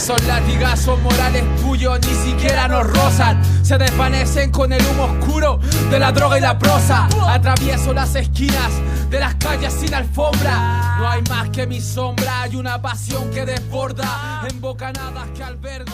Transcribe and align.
Esos 0.00 0.26
latigazos 0.26 0.98
morales 1.02 1.44
tuyos 1.60 1.98
ni 2.00 2.30
siquiera 2.30 2.66
nos 2.66 2.86
rozan. 2.86 3.38
Se 3.62 3.76
desvanecen 3.76 4.50
con 4.50 4.72
el 4.72 4.80
humo 4.86 5.04
oscuro 5.04 5.60
de 5.90 5.98
la 5.98 6.10
droga 6.10 6.38
y 6.38 6.40
la 6.40 6.58
prosa. 6.58 7.06
Atravieso 7.28 7.92
las 7.92 8.14
esquinas 8.14 8.70
de 9.10 9.20
las 9.20 9.34
calles 9.34 9.74
sin 9.74 9.92
alfombra. 9.92 10.96
No 10.98 11.06
hay 11.06 11.20
más 11.28 11.50
que 11.50 11.66
mi 11.66 11.82
sombra. 11.82 12.44
Hay 12.44 12.56
una 12.56 12.80
pasión 12.80 13.28
que 13.28 13.44
desborda 13.44 14.42
en 14.48 14.58
bocanadas 14.58 15.28
que 15.36 15.44
albergo. 15.44 15.92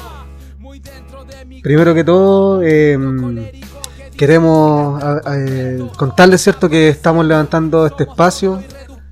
Muy 0.61 0.79
dentro 0.79 1.25
de 1.25 1.45
mi. 1.45 1.61
Primero 1.61 1.93
que 1.93 2.05
todo, 2.05 2.63
em, 2.63 3.51
queremos 4.17 5.03
eh, 5.33 5.85
contarles 5.97 6.43
cierto 6.43 6.69
que 6.69 6.91
estamos 6.91 7.27
levantando 7.27 7.85
este 7.85 8.05
espacio. 8.05 8.63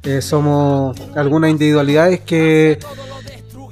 Eh, 0.05 0.23
somos 0.23 0.97
algunas 1.17 1.51
individualidades 1.51 2.21
que 2.21 2.79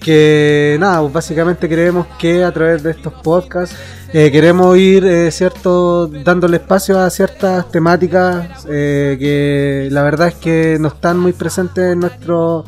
que 0.02 0.77
nada, 0.80 1.01
pues 1.01 1.12
básicamente 1.12 1.69
creemos 1.69 2.06
que 2.19 2.45
a 2.45 2.52
través 2.52 2.83
de 2.83 2.91
estos 2.91 3.12
podcasts 3.15 3.77
eh, 4.12 4.30
queremos 4.30 4.77
ir, 4.77 5.05
eh, 5.06 5.30
cierto, 5.30 6.06
dándole 6.06 6.59
espacio 6.59 6.98
a 6.98 7.09
ciertas 7.09 7.70
temáticas 7.70 8.67
eh, 8.69 9.17
que 9.19 9.89
la 9.91 10.03
verdad 10.03 10.28
es 10.28 10.34
que 10.34 10.77
no 10.81 10.89
están 10.89 11.19
muy 11.19 11.33
presentes 11.33 11.92
en 11.92 12.00
nuestro 12.00 12.64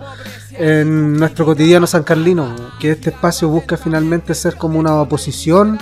en 0.57 1.17
nuestro 1.17 1.45
cotidiano 1.45 1.85
San 1.87 2.05
Carlino, 2.05 2.55
que 2.79 2.93
este 2.93 3.11
espacio 3.11 3.49
busca 3.49 3.77
finalmente 3.77 4.35
ser 4.35 4.55
como 4.57 4.79
una 4.79 5.01
oposición 5.01 5.79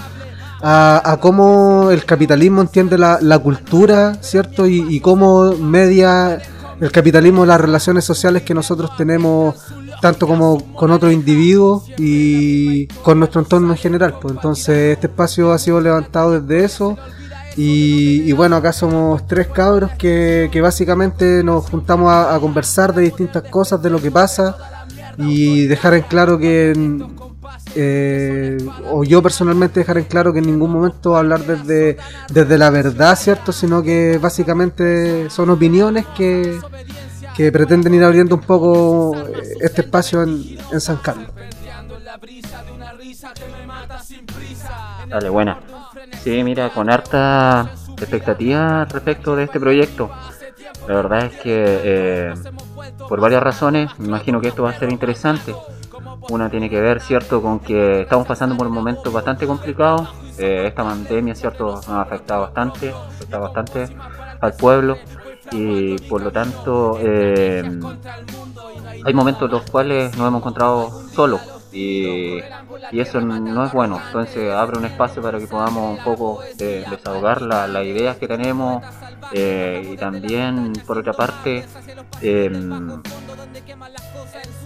a, 0.63 1.19
cómo 1.21 1.91
el 1.91 2.07
capitalismo 2.07 2.63
entiende 2.63 2.97
la, 2.97 3.39
cultura, 3.39 4.15
¿cierto? 4.23 4.67
Y 4.67 4.99
cómo 5.01 5.53
media 5.53 6.41
el 6.83 6.91
capitalismo 6.91 7.47
las 7.47 7.61
relaciones 7.61 8.05
sociales 8.05 8.43
que 8.43 8.55
nosotros 8.55 8.97
tenemos 8.97 9.55
tanto 10.03 10.27
como 10.27 10.75
con 10.75 10.91
otros 10.91 11.13
individuos 11.13 11.85
y 11.97 12.89
con 13.05 13.21
nuestro 13.21 13.41
entorno 13.41 13.71
en 13.71 13.79
general. 13.79 14.19
Pues 14.21 14.35
entonces 14.35 14.95
este 14.95 15.07
espacio 15.07 15.53
ha 15.53 15.59
sido 15.59 15.81
levantado 15.81 16.41
desde 16.41 16.65
eso 16.65 16.99
y, 17.57 18.33
bueno, 18.33 18.57
acá 18.57 18.73
somos 18.73 19.27
tres 19.29 19.47
cabros 19.47 19.93
que, 19.93 20.51
básicamente 20.61 21.45
nos 21.45 21.71
juntamos 21.71 22.11
a, 22.13 22.37
conversar 22.41 22.93
de 22.93 23.03
distintas 23.03 23.45
cosas, 23.45 23.81
de 23.81 23.91
lo 23.91 24.03
que 24.03 24.11
pasa 24.11 24.57
y 25.19 25.67
dejar 25.67 25.95
en 25.95 26.03
claro 26.03 26.37
que, 26.37 26.73
eh, 27.77 28.59
o 28.91 29.05
yo 29.05 29.23
personalmente 29.23 29.81
dejar 29.81 29.99
en 29.99 30.05
claro 30.05 30.33
que 30.33 30.41
en 30.41 30.47
ningún 30.47 30.73
momento 30.73 31.17
hablar 31.17 31.47
desde, 31.47 31.97
desde 32.29 32.59
la 32.59 32.71
verdad, 32.71 33.17
¿cierto? 33.17 33.53
Sino 33.53 33.85
que 33.85 34.19
básicamente 34.21 35.31
son 35.31 35.51
opiniones 35.51 36.07
que 36.17 36.59
que 37.37 37.51
pretenden 37.51 37.95
ir 37.95 38.05
abriendo 38.05 38.35
un 38.35 38.43
poco 38.43 39.17
eh, 39.17 39.57
este 39.61 39.83
espacio 39.83 40.23
en, 40.23 40.81
San 40.81 40.97
Carlos. 40.97 41.29
Dale, 45.09 45.29
buena. 45.29 45.59
Sí, 46.23 46.43
mira, 46.45 46.71
con 46.71 46.91
harta 46.91 47.71
expectativa 47.99 48.85
respecto 48.87 49.37
de 49.37 49.45
este 49.45 49.61
proyecto. 49.61 50.11
La 50.89 50.95
verdad 50.95 51.27
es 51.27 51.33
que 51.41 51.81
eh, 51.85 52.35
por 53.09 53.21
varias 53.21 53.43
razones 53.43 53.91
me 53.99 54.09
imagino 54.09 54.41
que 54.41 54.49
esto 54.49 54.63
va 54.63 54.71
a 54.71 54.79
ser 54.79 54.91
interesante. 54.91 55.55
Una 56.31 56.49
tiene 56.49 56.71
que 56.71 56.81
ver, 56.81 57.01
cierto, 57.01 57.43
con 57.43 57.61
que 57.61 58.03
estamos 58.03 58.27
pasando 58.27 58.57
por 58.57 58.67
un 58.67 58.73
momento 58.73 59.11
bastante 59.11 59.47
complicado. 59.47 60.09
Eh, 60.39 60.67
esta 60.67 60.83
pandemia, 60.83 61.35
cierto, 61.35 61.67
nos 61.67 61.89
ha 61.89 62.03
afectado 62.03 62.43
bastante, 62.43 62.91
afecta 62.91 63.39
bastante 63.39 63.89
al 64.41 64.55
pueblo 64.55 64.97
y 65.53 65.99
por 66.09 66.23
lo 66.23 66.31
tanto 66.31 66.99
eh, 67.01 67.63
hay 69.05 69.15
momentos 69.15 69.47
en 69.47 69.51
los 69.51 69.71
cuales 69.71 70.17
nos 70.17 70.29
hemos 70.29 70.41
encontrado 70.41 71.03
solos 71.13 71.41
y, 71.73 72.39
eso 72.93 73.21
no 73.21 73.65
es 73.65 73.73
bueno. 73.73 74.01
Entonces 74.07 74.53
abre 74.53 74.79
un 74.79 74.85
espacio 74.85 75.23
para 75.23 75.39
que 75.39 75.47
podamos 75.47 75.99
un 75.99 76.05
poco 76.05 76.43
eh, 76.59 76.85
desahogar 76.91 77.41
las 77.43 77.85
ideas 77.85 78.17
que 78.19 78.29
tenemos 78.29 78.85
eh, 79.33 79.91
y 79.93 79.97
también 79.97 80.73
por 80.87 80.99
otra 80.99 81.13
parte 81.13 81.65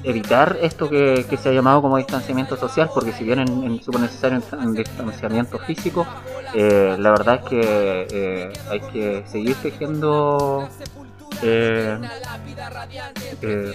evitar 0.02 0.56
esto 0.62 0.88
que, 0.88 1.24
se 1.36 1.48
ha 1.48 1.52
llamado 1.52 1.82
como 1.82 1.96
distanciamiento 1.96 2.56
social, 2.56 2.88
porque 2.92 3.12
si 3.12 3.24
bien 3.24 3.40
en, 3.40 3.82
súper 3.82 4.00
necesario 4.02 4.40
un 4.58 4.74
distanciamiento 4.74 5.58
físico, 5.58 6.06
eh, 6.54 6.96
la 6.98 7.10
verdad 7.10 7.40
es 7.42 7.48
que 7.48 8.06
eh, 8.10 8.52
hay 8.70 8.80
que 8.80 9.24
seguir 9.26 9.56
tejiendo 9.56 10.68
eh, 11.42 11.98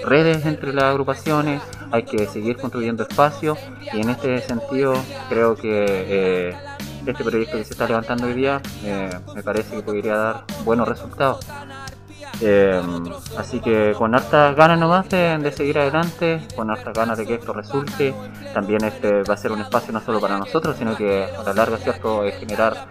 redes 0.06 0.46
entre 0.46 0.74
las 0.74 0.86
agrupaciones, 0.86 1.62
hay 1.92 2.04
que 2.04 2.26
seguir 2.28 2.58
construyendo 2.58 3.04
espacios 3.04 3.58
y 3.94 4.00
en 4.00 4.10
este 4.10 4.40
sentido 4.40 4.94
creo 5.30 5.56
que 5.56 6.56
este 7.06 7.24
proyecto 7.24 7.58
que 7.58 7.64
se 7.64 7.74
está 7.74 7.88
levantando 7.88 8.28
hoy 8.28 8.34
día 8.34 8.62
me 9.36 9.44
parece 9.44 9.78
que 9.78 9.82
podría 9.82 10.16
dar 10.16 10.44
buenos 10.64 10.88
resultados. 10.88 11.46
Eh, 12.40 12.82
así 13.38 13.60
que 13.60 13.94
con 13.98 14.16
hartas 14.16 14.56
ganas 14.56 14.80
nomás 14.80 15.10
de, 15.10 15.52
seguir 15.56 15.78
adelante, 15.78 16.42
con 16.56 16.72
hartas 16.72 16.94
ganas 16.94 17.18
de 17.18 17.26
que 17.26 17.36
esto 17.36 17.54
resulte. 17.54 18.14
También 18.54 18.84
este 18.84 19.24
va 19.24 19.34
a 19.34 19.38
ser 19.38 19.52
un 19.52 19.62
espacio 19.62 19.94
no 19.94 20.02
solo 20.02 20.20
para 20.20 20.38
nosotros, 20.38 20.76
sino 20.78 20.96
que 20.96 21.26
a 21.26 21.44
la 21.44 21.54
larga 21.54 21.78
cierto 21.78 22.24
es 22.24 22.36
generar 22.40 22.88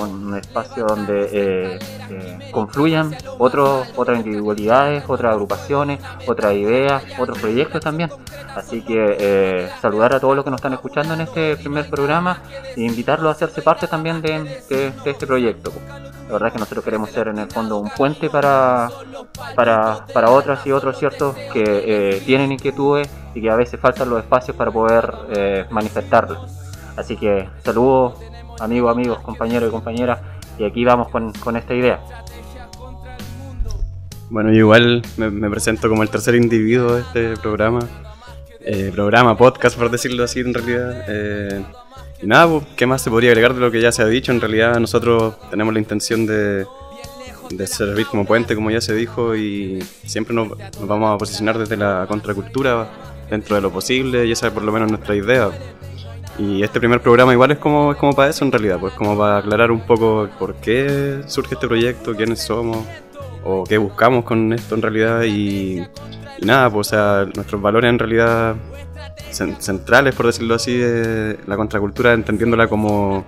un 0.00 0.36
espacio 0.36 0.86
donde 0.86 1.28
eh, 1.32 1.78
eh, 2.10 2.50
confluyan 2.52 3.14
otros, 3.38 3.88
otras 3.96 4.18
individualidades, 4.18 5.04
otras 5.06 5.32
agrupaciones, 5.32 6.00
otras 6.26 6.54
ideas, 6.54 7.02
otros 7.18 7.38
proyectos 7.38 7.80
también. 7.80 8.10
Así 8.54 8.82
que 8.82 9.68
saludar 9.82 10.14
a 10.14 10.20
todos 10.20 10.34
los 10.34 10.44
que 10.44 10.50
nos 10.50 10.58
están 10.58 10.72
escuchando 10.72 11.14
en 11.14 11.20
este 11.20 11.56
primer 11.56 11.90
programa 11.90 12.42
e 12.74 12.82
invitarlos 12.82 13.28
a 13.28 13.32
hacerse 13.32 13.60
parte 13.60 13.86
también 13.86 14.22
de, 14.22 14.42
de 14.68 15.10
este 15.10 15.26
proyecto. 15.26 15.72
La 16.26 16.32
verdad 16.32 16.48
es 16.48 16.52
que 16.54 16.58
nosotros 16.58 16.84
queremos 16.84 17.10
ser 17.10 17.28
en 17.28 17.38
el 17.38 17.48
fondo 17.48 17.78
un 17.78 17.88
puente 17.90 18.28
para, 18.28 18.88
para, 19.54 20.06
para 20.12 20.30
otras 20.30 20.66
y 20.66 20.72
otros, 20.72 20.98
¿cierto? 20.98 21.36
Que 21.52 21.62
eh, 21.64 22.22
tienen 22.26 22.50
inquietudes 22.50 23.08
y 23.32 23.40
que 23.40 23.48
a 23.48 23.54
veces 23.54 23.78
faltan 23.78 24.10
los 24.10 24.18
espacios 24.20 24.56
para 24.56 24.72
poder 24.72 25.12
eh, 25.30 25.66
manifestarlas. 25.70 26.38
Así 26.96 27.16
que 27.16 27.48
saludos, 27.62 28.14
amigos, 28.58 28.90
amigos, 28.90 29.20
compañeros 29.20 29.68
y 29.68 29.70
compañeras, 29.70 30.18
y 30.58 30.64
aquí 30.64 30.84
vamos 30.84 31.10
con, 31.10 31.32
con 31.34 31.56
esta 31.56 31.74
idea. 31.74 32.00
Bueno, 34.28 34.52
igual 34.52 35.02
me, 35.16 35.48
presento 35.48 35.88
como 35.88 36.02
el 36.02 36.10
tercer 36.10 36.34
individuo 36.34 36.94
de 36.94 37.02
este 37.02 37.36
programa, 37.36 37.78
eh, 38.60 38.90
programa, 38.92 39.36
podcast, 39.36 39.78
por 39.78 39.90
decirlo 39.92 40.24
así 40.24 40.40
en 40.40 40.52
realidad. 40.52 41.85
Y 42.22 42.26
nada, 42.26 42.48
pues, 42.48 42.64
¿qué 42.76 42.86
más 42.86 43.02
se 43.02 43.10
podría 43.10 43.30
agregar 43.30 43.54
de 43.54 43.60
lo 43.60 43.70
que 43.70 43.80
ya 43.80 43.92
se 43.92 44.02
ha 44.02 44.06
dicho? 44.06 44.32
En 44.32 44.40
realidad 44.40 44.78
nosotros 44.78 45.34
tenemos 45.50 45.74
la 45.74 45.80
intención 45.80 46.26
de, 46.26 46.66
de 47.50 47.66
servir 47.66 48.06
como 48.06 48.24
puente, 48.24 48.54
como 48.54 48.70
ya 48.70 48.80
se 48.80 48.94
dijo, 48.94 49.36
y 49.36 49.82
siempre 50.04 50.34
nos, 50.34 50.48
vamos 50.80 51.14
a 51.14 51.18
posicionar 51.18 51.58
desde 51.58 51.76
la 51.76 52.06
contracultura 52.08 52.88
dentro 53.30 53.56
de 53.56 53.62
lo 53.62 53.70
posible, 53.70 54.24
y 54.24 54.32
esa 54.32 54.46
es 54.46 54.52
por 54.52 54.62
lo 54.62 54.72
menos 54.72 54.90
nuestra 54.90 55.14
idea. 55.14 55.50
Y 56.38 56.62
este 56.62 56.78
primer 56.78 57.00
programa 57.00 57.32
igual 57.32 57.50
es 57.50 57.58
como, 57.58 57.92
es 57.92 57.98
como 57.98 58.14
para 58.14 58.30
eso 58.30 58.44
en 58.44 58.52
realidad, 58.52 58.78
pues 58.78 58.92
como 58.94 59.16
para 59.16 59.38
aclarar 59.38 59.70
un 59.70 59.80
poco 59.80 60.28
por 60.38 60.54
qué 60.56 61.22
surge 61.26 61.54
este 61.54 61.66
proyecto, 61.66 62.14
quiénes 62.14 62.42
somos, 62.42 62.84
o 63.44 63.64
qué 63.64 63.78
buscamos 63.78 64.24
con 64.24 64.52
esto 64.52 64.74
en 64.74 64.82
realidad, 64.82 65.22
y, 65.22 65.82
y 66.38 66.44
nada, 66.44 66.70
pues 66.70 66.88
o 66.88 66.90
sea, 66.90 67.26
nuestros 67.34 67.60
valores 67.60 67.88
en 67.90 67.98
realidad 67.98 68.56
centrales, 69.30 70.14
por 70.14 70.26
decirlo 70.26 70.54
así, 70.54 70.76
de 70.76 71.38
la 71.46 71.56
contracultura, 71.56 72.12
entendiéndola 72.12 72.68
como, 72.68 73.26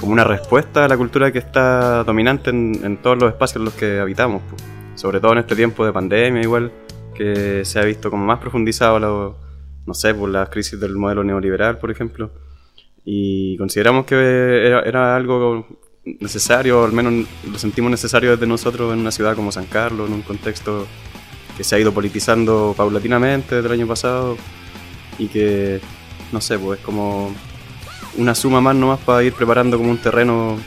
como 0.00 0.12
una 0.12 0.24
respuesta 0.24 0.84
a 0.84 0.88
la 0.88 0.96
cultura 0.96 1.32
que 1.32 1.38
está 1.38 2.04
dominante 2.04 2.50
en, 2.50 2.98
todos 3.02 3.18
los 3.18 3.32
espacios 3.32 3.56
en 3.56 3.64
los 3.64 3.74
que 3.74 3.98
habitamos, 3.98 4.42
sobre 4.94 5.20
todo 5.20 5.32
en 5.32 5.38
este 5.38 5.56
tiempo 5.56 5.84
de 5.84 5.92
pandemia 5.92 6.42
igual, 6.42 6.72
que 7.14 7.64
se 7.64 7.78
ha 7.78 7.84
visto 7.84 8.10
como 8.10 8.24
más 8.24 8.38
profundizado, 8.38 9.36
no 9.86 9.94
sé, 9.94 10.14
por 10.14 10.28
las 10.28 10.48
crisis 10.48 10.78
del 10.80 10.96
modelo 10.96 11.24
neoliberal, 11.24 11.78
por 11.78 11.90
ejemplo, 11.90 12.30
y 13.04 13.56
consideramos 13.56 14.06
que 14.06 14.66
era, 14.66 14.80
era 14.82 15.16
algo 15.16 15.66
necesario, 16.04 16.84
al 16.84 16.92
menos 16.92 17.26
lo 17.50 17.58
sentimos 17.58 17.90
necesario 17.90 18.32
desde 18.32 18.46
nosotros 18.46 18.92
en 18.92 19.00
una 19.00 19.10
ciudad 19.10 19.36
como 19.36 19.52
San 19.52 19.66
Carlos, 19.66 20.08
en 20.08 20.14
un 20.14 20.22
contexto 20.22 20.86
que 21.56 21.64
se 21.64 21.76
ha 21.76 21.78
ido 21.78 21.92
politizando 21.92 22.74
paulatinamente 22.76 23.56
desde 23.56 23.68
el 23.68 23.74
año 23.74 23.86
pasado, 23.86 24.36
y 25.18 25.28
que, 25.28 25.80
no 26.32 26.40
sé, 26.40 26.58
pues 26.58 26.80
es 26.80 26.84
como 26.84 27.32
una 28.16 28.34
suma 28.34 28.60
más 28.60 28.74
nomás 28.74 29.00
para 29.00 29.22
ir 29.22 29.32
preparando 29.32 29.78
como 29.78 29.90
un 29.90 29.98
terreno 29.98 30.58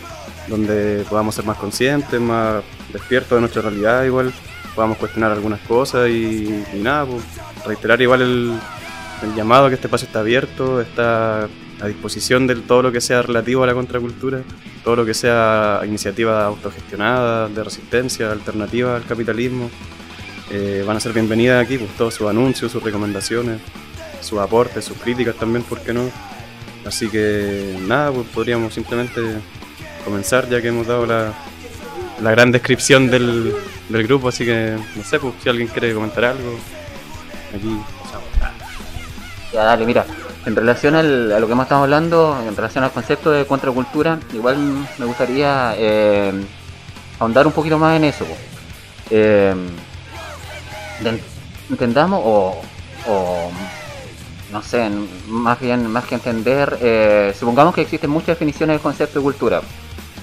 donde 0.47 1.05
podamos 1.09 1.35
ser 1.35 1.45
más 1.45 1.57
conscientes, 1.57 2.19
más 2.19 2.63
despiertos 2.91 3.37
de 3.37 3.41
nuestra 3.41 3.63
realidad 3.63 4.03
igual, 4.03 4.33
podamos 4.73 4.97
cuestionar 4.97 5.31
algunas 5.31 5.59
cosas 5.61 6.09
y, 6.09 6.63
nada, 6.75 7.05
pues 7.05 7.23
reiterar 7.65 8.01
igual 8.01 8.21
el, 8.21 8.53
el 9.23 9.35
llamado 9.35 9.69
que 9.69 9.75
este 9.75 9.87
espacio 9.87 10.07
está 10.07 10.19
abierto, 10.19 10.81
está 10.81 11.47
a 11.81 11.87
disposición 11.87 12.47
de 12.47 12.55
todo 12.55 12.83
lo 12.83 12.91
que 12.91 13.01
sea 13.01 13.21
relativo 13.21 13.63
a 13.63 13.67
la 13.67 13.73
contracultura, 13.73 14.41
todo 14.83 14.97
lo 14.97 15.05
que 15.05 15.13
sea 15.13 15.81
iniciativa 15.85 16.45
autogestionada, 16.45 17.49
de 17.49 17.63
resistencia, 17.63 18.31
alternativa 18.31 18.95
al 18.95 19.05
capitalismo, 19.05 19.69
eh, 20.51 20.83
van 20.85 20.97
a 20.97 20.99
ser 20.99 21.11
bienvenidas 21.13 21.63
aquí, 21.63 21.77
pues 21.77 21.91
todos 21.97 22.13
sus 22.13 22.29
anuncios, 22.29 22.71
sus 22.71 22.83
recomendaciones 22.83 23.59
sus 24.25 24.39
aportes, 24.39 24.83
sus 24.85 24.97
críticas 24.97 25.35
también, 25.35 25.63
¿por 25.63 25.79
qué 25.81 25.93
no? 25.93 26.09
Así 26.85 27.09
que 27.09 27.77
nada, 27.87 28.11
pues 28.11 28.27
podríamos 28.33 28.73
simplemente 28.73 29.21
comenzar 30.03 30.47
ya 30.49 30.61
que 30.61 30.67
hemos 30.67 30.85
dado 30.87 31.05
la, 31.05 31.33
la 32.21 32.31
gran 32.31 32.51
descripción 32.51 33.09
del, 33.09 33.53
del 33.89 34.03
grupo, 34.07 34.27
así 34.29 34.45
que 34.45 34.77
no 34.95 35.03
sé, 35.03 35.19
pues 35.19 35.33
si 35.41 35.49
alguien 35.49 35.67
quiere 35.67 35.93
comentar 35.93 36.25
algo, 36.25 36.57
aquí 37.55 37.79
Ya, 39.53 39.63
dale, 39.63 39.85
mira. 39.85 40.05
En 40.45 40.55
relación 40.55 40.93
al- 40.93 41.31
a 41.31 41.39
lo 41.39 41.47
que 41.47 41.53
hemos 41.53 41.63
estado 41.65 41.81
hablando, 41.83 42.37
en 42.47 42.55
relación 42.55 42.83
al 42.83 42.91
concepto 42.91 43.31
de 43.31 43.47
contracultura, 43.47 44.19
igual 44.31 44.57
me 44.99 45.05
gustaría 45.05 45.73
eh, 45.75 46.31
ahondar 47.17 47.47
un 47.47 47.53
poquito 47.53 47.79
más 47.79 47.97
en 47.97 48.03
eso. 48.03 48.25
po. 48.25 48.35
Eh, 49.09 49.55
entendamos 51.69 52.21
o, 52.23 52.61
no 54.55 54.61
sé, 54.61 54.89
más 55.27 55.59
bien 55.59 55.85
más 55.91 56.05
que 56.05 56.15
entender, 56.15 56.77
eh, 56.81 57.35
supongamos 57.37 57.75
que 57.75 57.81
existen 57.81 58.09
muchas 58.09 58.27
definiciones 58.37 58.75
del 58.75 58.81
concepto 58.81 59.19
de 59.19 59.23
cultura. 59.23 59.61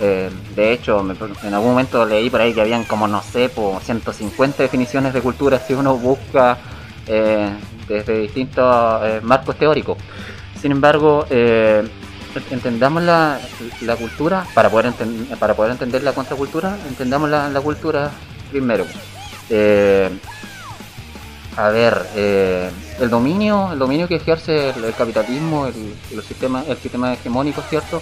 Eh, 0.01 0.31
de 0.57 0.73
hecho, 0.73 1.05
en 1.45 1.53
algún 1.53 1.73
momento 1.73 2.07
leí 2.07 2.31
por 2.31 2.41
ahí 2.41 2.55
que 2.55 2.63
habían 2.63 2.85
como, 2.85 3.07
no 3.07 3.23
sé, 3.23 3.51
po, 3.51 3.79
150 3.85 4.63
definiciones 4.63 5.13
de 5.13 5.21
cultura 5.21 5.59
si 5.59 5.75
uno 5.75 5.99
busca 5.99 6.57
eh, 7.07 7.51
desde 7.87 8.21
distintos 8.21 9.03
eh, 9.05 9.21
marcos 9.23 9.55
teóricos. 9.59 9.99
Sin 10.59 10.73
embargo, 10.73 11.27
entendamos 12.51 13.03
la, 13.03 13.39
la 13.83 13.97
cultura, 13.97 14.47
para 14.55 14.71
poder, 14.71 14.87
enten- 14.95 15.27
para 15.39 15.55
poder 15.55 15.73
entender 15.73 16.03
la 16.03 16.15
contracultura, 16.15 16.79
entendamos 16.89 17.29
la, 17.29 17.51
la 17.51 17.61
cultura 17.61 18.11
primero. 18.51 18.87
A 21.57 21.69
ver, 21.69 22.07
eh, 22.17 22.71
el 22.99 23.11
dominio, 23.11 23.73
el 23.73 23.79
dominio 23.79 24.09
que 24.09 24.17
ejerce 24.17 24.71
el, 24.71 24.95
capitalismo, 24.95 25.67
el, 25.67 25.75
los 26.15 26.25
sistemas, 26.25 26.67
el 26.67 26.79
sistema 26.79 27.13
hegemónico, 27.13 27.61
¿cierto? 27.63 28.01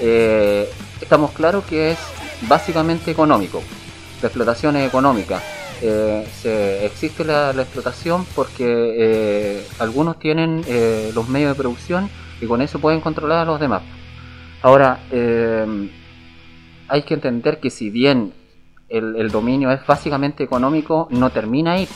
Eh, 0.00 0.70
estamos 1.00 1.32
claros 1.32 1.64
que 1.64 1.90
es 1.92 1.98
básicamente 2.42 3.10
económico. 3.10 3.60
La 4.20 4.28
explotación 4.28 4.76
es 4.76 4.86
económica. 4.86 5.42
Eh, 5.80 6.24
se- 6.40 6.86
existe 6.86 7.24
la, 7.24 7.50
explotación 7.50 8.24
porque 8.36 8.64
eh, 8.96 9.66
algunos 9.80 10.20
tienen 10.20 10.62
eh, 10.68 11.10
los 11.12 11.28
medios 11.28 11.56
de 11.56 11.60
producción 11.60 12.08
y 12.40 12.46
con 12.46 12.62
eso 12.62 12.78
pueden 12.78 13.00
controlar 13.00 13.38
a 13.38 13.44
los 13.44 13.58
demás. 13.58 13.82
Ahora, 14.62 15.00
hay 16.86 17.02
que 17.02 17.14
entender 17.14 17.58
que 17.58 17.68
si 17.68 17.90
bien 17.90 18.32
el 18.88 19.30
dominio 19.32 19.72
es 19.72 19.84
básicamente 19.84 20.44
económico, 20.44 21.08
no 21.10 21.30
termina 21.30 21.72
ahí, 21.72 21.88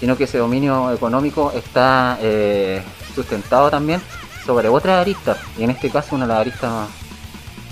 sino 0.00 0.16
que 0.16 0.24
ese 0.24 0.38
dominio 0.38 0.92
económico 0.92 1.52
está 1.54 2.18
eh, 2.20 2.82
sustentado 3.14 3.70
también 3.70 4.00
sobre 4.44 4.68
otra 4.68 5.00
arista, 5.00 5.36
y 5.58 5.64
en 5.64 5.70
este 5.70 5.90
caso 5.90 6.14
una 6.14 6.26
de 6.26 6.32
las 6.32 6.40
aristas 6.40 6.88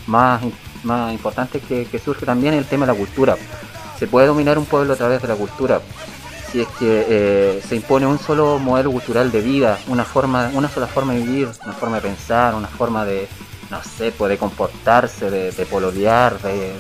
más, 0.07 0.43
más 0.85 1.13
importantes 1.13 1.63
que, 1.63 1.87
que 1.87 1.99
surge 1.99 2.27
también 2.27 2.55
es 2.55 2.59
el 2.59 2.67
tema 2.67 2.87
de 2.87 2.93
la 2.93 2.99
cultura. 2.99 3.37
Se 3.99 4.07
puede 4.07 4.27
dominar 4.27 4.59
un 4.59 4.67
pueblo 4.67 4.93
a 4.93 4.97
través 4.97 5.23
de 5.23 5.29
la 5.29 5.37
cultura, 5.37 5.81
si 6.53 6.61
es 6.61 6.69
que 6.79 7.07
eh, 7.09 7.63
se 7.67 7.77
impone 7.77 8.07
un 8.07 8.19
solo 8.19 8.59
modelo 8.59 8.93
cultural 8.93 9.33
de 9.33 9.41
vida, 9.41 9.79
una 9.89 10.05
forma, 10.05 10.51
una 10.53 10.69
sola 10.69 10.87
forma 10.87 11.15
de 11.15 11.21
vivir, 11.21 11.49
una 11.65 11.73
forma 11.73 11.97
de 11.97 12.03
pensar, 12.03 12.55
una 12.55 12.69
forma 12.69 13.05
de, 13.05 13.27
no 13.71 13.83
sé, 13.83 14.13
pues, 14.13 14.29
de 14.31 14.39
comportarse, 14.39 15.31
de, 15.31 15.51
de 15.51 15.67
pololear, 15.67 16.39
de, 16.43 16.73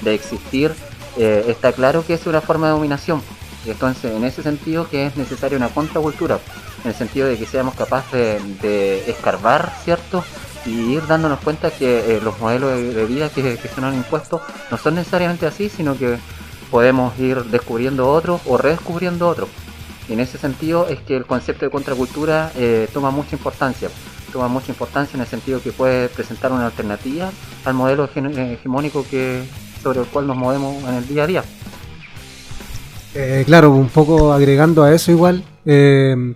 de 0.00 0.14
existir, 0.14 0.72
eh, 1.18 1.44
está 1.48 1.72
claro 1.72 2.06
que 2.06 2.14
es 2.14 2.26
una 2.26 2.40
forma 2.40 2.68
de 2.68 2.72
dominación. 2.72 3.22
Entonces, 3.66 4.12
en 4.12 4.24
ese 4.24 4.42
sentido, 4.42 4.88
que 4.88 5.06
es 5.06 5.16
necesaria 5.16 5.56
una 5.56 5.68
contracultura, 5.68 6.38
en 6.84 6.90
el 6.90 6.96
sentido 6.96 7.28
de 7.28 7.38
que 7.38 7.46
seamos 7.46 7.74
capaces 7.74 8.60
de, 8.60 9.10
escarbar, 9.10 9.72
¿cierto? 9.84 10.24
Y 10.66 10.94
ir 10.94 11.06
dándonos 11.06 11.40
cuenta 11.40 11.70
que 11.70 12.16
eh, 12.16 12.20
los 12.22 12.38
modelos 12.40 12.72
de, 12.72 13.06
vida 13.06 13.28
que, 13.28 13.56
que 13.56 13.68
se 13.68 13.80
nos 13.80 13.92
han 13.92 13.96
impuesto 13.96 14.40
no 14.70 14.78
son 14.78 14.96
necesariamente 14.96 15.46
así, 15.46 15.68
sino 15.68 15.96
que 15.96 16.18
podemos 16.70 17.16
ir 17.18 17.44
descubriendo 17.44 18.08
otros 18.08 18.40
o 18.46 18.56
redescubriendo 18.56 19.28
otros. 19.28 19.48
Y 20.08 20.14
en 20.14 20.20
ese 20.20 20.38
sentido 20.38 20.88
es 20.88 21.00
que 21.00 21.16
el 21.16 21.26
concepto 21.26 21.64
de 21.64 21.70
contracultura 21.70 22.50
eh, 22.56 22.88
toma 22.92 23.10
mucha 23.10 23.36
importancia. 23.36 23.88
Toma 24.32 24.48
mucha 24.48 24.72
importancia 24.72 25.16
en 25.16 25.20
el 25.20 25.26
sentido 25.26 25.62
que 25.62 25.72
puede 25.72 26.08
presentar 26.08 26.50
una 26.50 26.66
alternativa 26.66 27.30
al 27.64 27.74
modelo 27.74 28.08
eh, 28.14 28.52
hegemónico 28.54 29.06
que, 29.08 29.44
sobre 29.82 30.00
el 30.00 30.06
cual 30.06 30.26
nos 30.26 30.36
movemos 30.36 30.82
en 30.88 30.94
el 30.94 31.06
día 31.06 31.24
a 31.24 31.26
día. 31.26 31.44
Eh, 33.14 33.42
claro, 33.46 33.72
un 33.72 33.88
poco 33.88 34.32
agregando 34.32 34.82
a 34.82 34.92
eso 34.94 35.10
igual. 35.12 35.44
eh, 35.66 36.34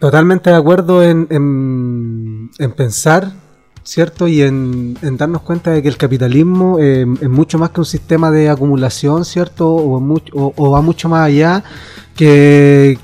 totalmente 0.00 0.50
de 0.50 0.56
acuerdo 0.56 1.02
en, 1.02 1.26
en- 1.30 2.50
en 2.58 2.72
pensar, 2.72 3.32
¿cierto? 3.82 4.26
Y 4.28 4.42
en, 4.42 4.96
en 5.02 5.16
darnos 5.16 5.42
cuenta 5.42 5.70
de 5.70 5.82
que 5.82 5.88
el 5.88 5.96
capitalismo 5.96 6.78
eh, 6.80 7.06
es 7.20 7.28
mucho 7.28 7.58
más 7.58 7.70
que 7.70 7.80
un 7.80 7.86
sistema 7.86 8.30
de 8.30 8.48
acumulación, 8.50 9.24
¿cierto? 9.24 9.68
O- 9.74 10.52
o 10.56 10.70
va 10.70 10.80
mucho 10.82 11.08
más 11.08 11.26
allá 11.26 11.62
que, 12.16 12.98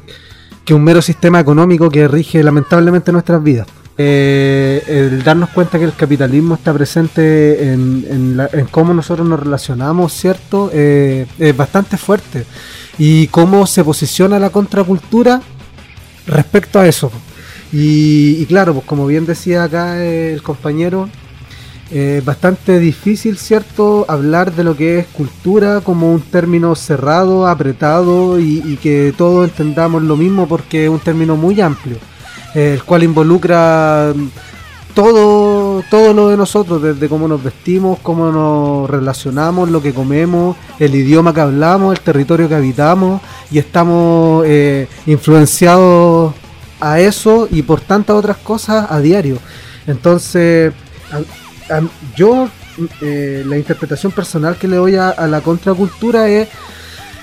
que 0.64 0.74
un 0.74 0.82
mero 0.84 1.02
sistema 1.02 1.40
económico 1.40 1.90
que 1.90 2.08
rige 2.08 2.42
lamentablemente 2.42 3.12
nuestras 3.12 3.42
vidas. 3.42 3.66
Eh, 4.02 4.82
el 4.88 5.22
darnos 5.22 5.50
cuenta 5.50 5.78
que 5.78 5.84
el 5.84 5.92
capitalismo 5.94 6.54
está 6.54 6.72
presente 6.72 7.70
en, 7.70 8.34
la- 8.34 8.48
en 8.50 8.64
cómo 8.66 8.94
nosotros 8.94 9.28
nos 9.28 9.38
relacionamos, 9.40 10.14
¿cierto? 10.14 10.70
Eh, 10.72 11.26
es 11.38 11.54
bastante 11.54 11.98
fuerte. 11.98 12.46
Y 12.96 13.26
cómo 13.26 13.66
se 13.66 13.84
posiciona 13.84 14.38
la 14.38 14.48
contracultura 14.48 15.42
respecto 16.26 16.80
a 16.80 16.86
eso. 16.86 17.10
Y, 17.74 18.46
claro, 18.46 18.72
pues 18.72 18.86
como 18.86 19.06
bien 19.06 19.26
decía 19.26 19.64
acá 19.64 20.02
el 20.02 20.42
compañero, 20.42 21.10
eh, 21.90 22.16
es 22.20 22.24
bastante 22.24 22.78
difícil, 22.78 23.36
¿cierto?, 23.36 24.06
hablar 24.08 24.54
de 24.54 24.64
lo 24.64 24.76
que 24.76 25.00
es 25.00 25.06
cultura 25.08 25.82
como 25.82 26.10
un 26.10 26.22
término 26.22 26.74
cerrado, 26.74 27.46
apretado 27.46 28.40
y, 28.40 28.78
que 28.82 29.12
todos 29.16 29.44
entendamos 29.50 30.02
lo 30.02 30.16
mismo 30.16 30.48
porque 30.48 30.84
es 30.84 30.90
un 30.90 31.00
término 31.00 31.36
muy 31.36 31.60
amplio, 31.60 31.98
el 32.54 32.82
cual 32.84 33.02
involucra 33.04 34.12
mm, 34.14 34.28
todo, 34.94 35.82
todo 35.88 36.12
lo 36.12 36.28
de 36.28 36.36
nosotros, 36.36 36.82
desde 36.82 37.08
cómo 37.08 37.28
nos 37.28 37.42
vestimos, 37.42 37.98
cómo 38.02 38.30
nos 38.32 38.90
relacionamos, 38.90 39.70
lo 39.70 39.80
que 39.80 39.94
comemos, 39.94 40.56
el 40.78 40.94
idioma 40.94 41.32
que 41.32 41.40
hablamos, 41.40 41.94
el 41.96 42.00
territorio 42.00 42.48
que 42.48 42.56
habitamos 42.56 43.20
y 43.50 43.58
estamos 43.58 44.44
eh, 44.46 44.88
influenciados 45.06 46.34
a 46.80 46.98
eso 47.00 47.46
y 47.50 47.62
por 47.62 47.80
tantas 47.80 48.16
otras 48.16 48.38
cosas 48.38 48.86
a 48.90 49.00
diario. 49.00 49.38
Entonces, 49.86 50.72
a- 51.12 51.80
yo 52.16 52.48
eh, 53.00 53.44
la 53.46 53.56
interpretación 53.56 54.10
personal 54.12 54.56
que 54.56 54.66
le 54.66 54.76
doy 54.76 54.96
a 54.96 55.14
la 55.28 55.40
contracultura 55.40 56.28
es 56.28 56.48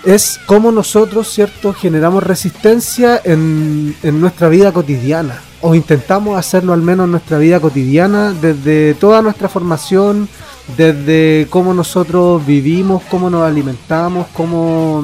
es 0.08 0.40
cómo 0.46 0.72
nosotros, 0.72 1.30
¿cierto?, 1.30 1.74
generamos 1.74 2.24
resistencia 2.24 3.20
en, 3.26 3.94
en 4.02 4.22
nuestra 4.22 4.48
vida 4.48 4.72
cotidiana, 4.72 5.42
o 5.60 5.76
intentamos 5.76 6.40
hacerlo 6.40 6.72
al 6.72 6.82
menos 6.82 7.04
en 7.06 7.12
nuestra 7.12 7.38
vida 7.38 7.60
cotidiana, 7.60 8.32
desde 8.32 8.94
toda 8.94 9.22
nuestra 9.22 9.50
formación, 9.50 10.30
desde 10.78 11.48
cómo 11.50 11.74
nosotros 11.74 12.46
vivimos, 12.46 13.04
cómo 13.10 13.30
nos 13.30 13.46
alimentamos, 13.46 14.28
cómo 14.32 15.04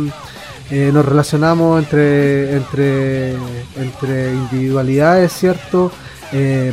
eh, 0.71 0.89
nos 0.93 1.05
relacionamos 1.05 1.83
entre, 1.83 2.55
entre, 2.55 3.33
entre 3.75 4.33
individualidades, 4.33 5.33
¿cierto? 5.33 5.91
Eh, 6.31 6.71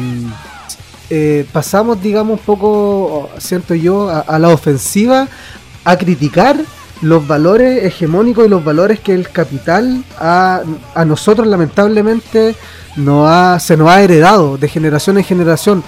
eh, 1.11 1.45
pasamos, 1.53 2.01
digamos, 2.01 2.39
un 2.39 2.47
poco, 2.47 3.29
siento 3.39 3.75
yo, 3.75 4.09
a 4.09 4.39
la 4.39 4.51
ofensiva, 4.51 5.27
a 5.85 5.97
criticar 5.97 6.57
los 7.03 7.27
valores 7.27 7.85
hegemónicos 7.85 8.47
y 8.47 8.49
los 8.49 8.65
valores 8.65 9.01
que 9.01 9.15
el 9.15 9.29
capital 9.31 10.05
a, 10.19 10.63
a 10.95 11.05
nosotros 11.05 11.47
lamentablemente 11.47 12.55
nos 12.97 13.31
ha, 13.31 13.59
se 13.59 13.77
nos 13.77 13.89
ha 13.89 14.03
heredado 14.03 14.59
de 14.59 14.69
generación 14.69 15.19
en 15.19 15.25
generación. 15.25 15.83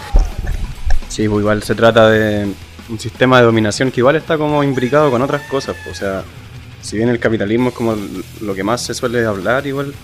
Sí, 1.08 1.28
pues 1.28 1.40
igual 1.40 1.62
se 1.62 1.74
trata 1.74 2.08
de 2.08 2.52
un 2.88 2.98
sistema 2.98 3.38
de 3.38 3.44
dominación 3.44 3.90
que 3.90 4.00
igual 4.00 4.16
está 4.16 4.38
como 4.38 4.64
imbricado 4.64 5.10
con 5.10 5.22
otras 5.22 5.42
cosas. 5.48 5.76
pues, 5.84 5.96
O 5.96 5.98
sea, 5.98 6.24
si 6.80 6.96
bien 6.96 7.08
el 7.08 7.18
capitalismo 7.18 7.68
es 7.68 7.74
como 7.74 7.96
lo 8.40 8.54
que 8.54 8.64
más 8.64 8.82
se 8.82 8.94
suele 8.94 9.24
hablar, 9.24 9.66
igual 9.66 9.94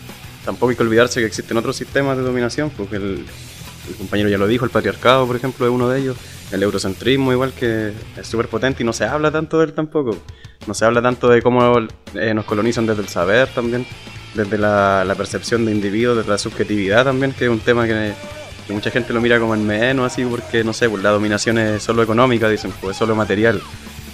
tampoco 0.45 0.71
hay 0.71 0.77
que 0.77 0.83
olvidarse 0.83 1.21
que 1.21 1.27
existen 1.27 1.57
otros 1.57 1.77
sistemas 1.77 2.17
de 2.17 2.23
dominación, 2.23 2.71
porque 2.71 2.97
el, 2.97 3.25
el 3.89 3.97
compañero 3.97 4.29
ya 4.29 4.39
lo 4.39 4.47
dijo, 4.47 4.65
el 4.65 4.71
patriarcado, 4.71 5.27
por 5.27 5.37
ejemplo, 5.37 5.67
es 5.67 5.73
uno 5.73 5.89
de 5.89 6.01
ellos. 6.01 6.17
El 6.51 6.63
eurocentrismo 6.63 7.33
igual 7.33 7.53
que 7.53 7.93
es 8.17 8.27
súper 8.27 8.49
potente 8.49 8.83
y 8.83 8.87
no 8.87 8.93
se 8.93 9.05
habla 9.05 9.31
tanto 9.31 9.59
de 9.59 9.67
él 9.67 9.73
tampoco. 9.73 10.17
No 10.67 10.75
se 10.75 10.85
habla 10.85 11.03
tanto 11.03 11.29
de 11.29 11.43
cómo 11.43 11.75
eh, 12.15 12.35
nos 12.35 12.45
colonizan 12.45 12.87
desde 12.87 13.03
el 13.03 13.09
saber 13.09 13.49
también, 13.49 13.87
desde 14.35 14.59
la, 14.59 15.15
percepción 15.17 15.65
de 15.65 15.73
individuos, 15.73 16.17
desde 16.17 16.31
la 16.31 16.39
subjetividad 16.39 17.05
también, 17.05 17.33
que 17.33 17.45
es 17.45 17.51
un 17.51 17.61
tema 17.61 17.87
que, 17.87 18.13
que 18.67 18.73
mucha 18.73 18.91
gente 18.91 19.13
lo 19.13 19.21
mira 19.21 19.39
como 19.39 19.55
en 19.55 19.67
menos 19.67 20.13
así 20.13 20.25
porque, 20.25 20.65
no 20.65 20.73
sé, 20.73 20.89
pues 20.89 21.03
la 21.03 21.11
dominación 21.11 21.59
es 21.59 21.83
solo 21.83 22.03
económica, 22.03 22.49
dicen, 22.49 22.73
pues 22.81 22.93
es 22.93 22.99
solo 22.99 23.15
material. 23.15 23.61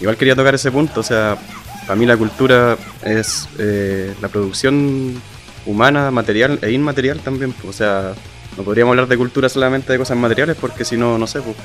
Igual 0.00 0.16
quería 0.16 0.35
tocar 0.35 0.54
ese 0.54 0.71
punto, 0.73 1.00
o 1.00 1.04
sea, 1.04 1.38
para 1.87 1.99
mí 1.99 2.07
la 2.07 2.16
cultura 2.16 2.76
es 3.04 3.49
eh, 3.59 4.14
la 4.21 4.28
producción 4.28 5.21
humana, 5.66 6.11
material 6.11 6.59
e 6.62 6.71
inmaterial 6.73 7.21
también. 7.21 7.52
pues, 7.52 7.69
O 7.69 7.73
sea, 7.73 8.14
no 8.56 8.62
podríamos 8.62 8.92
hablar 8.92 9.08
de 9.08 9.16
cultura 9.16 9.49
solamente 9.49 9.92
de 9.92 9.99
cosas 9.99 10.16
materiales 10.16 10.56
porque 10.61 10.84
si 10.84 10.96
no, 10.96 11.18
no 11.18 11.26
sé, 11.26 11.40
pues, 11.40 11.56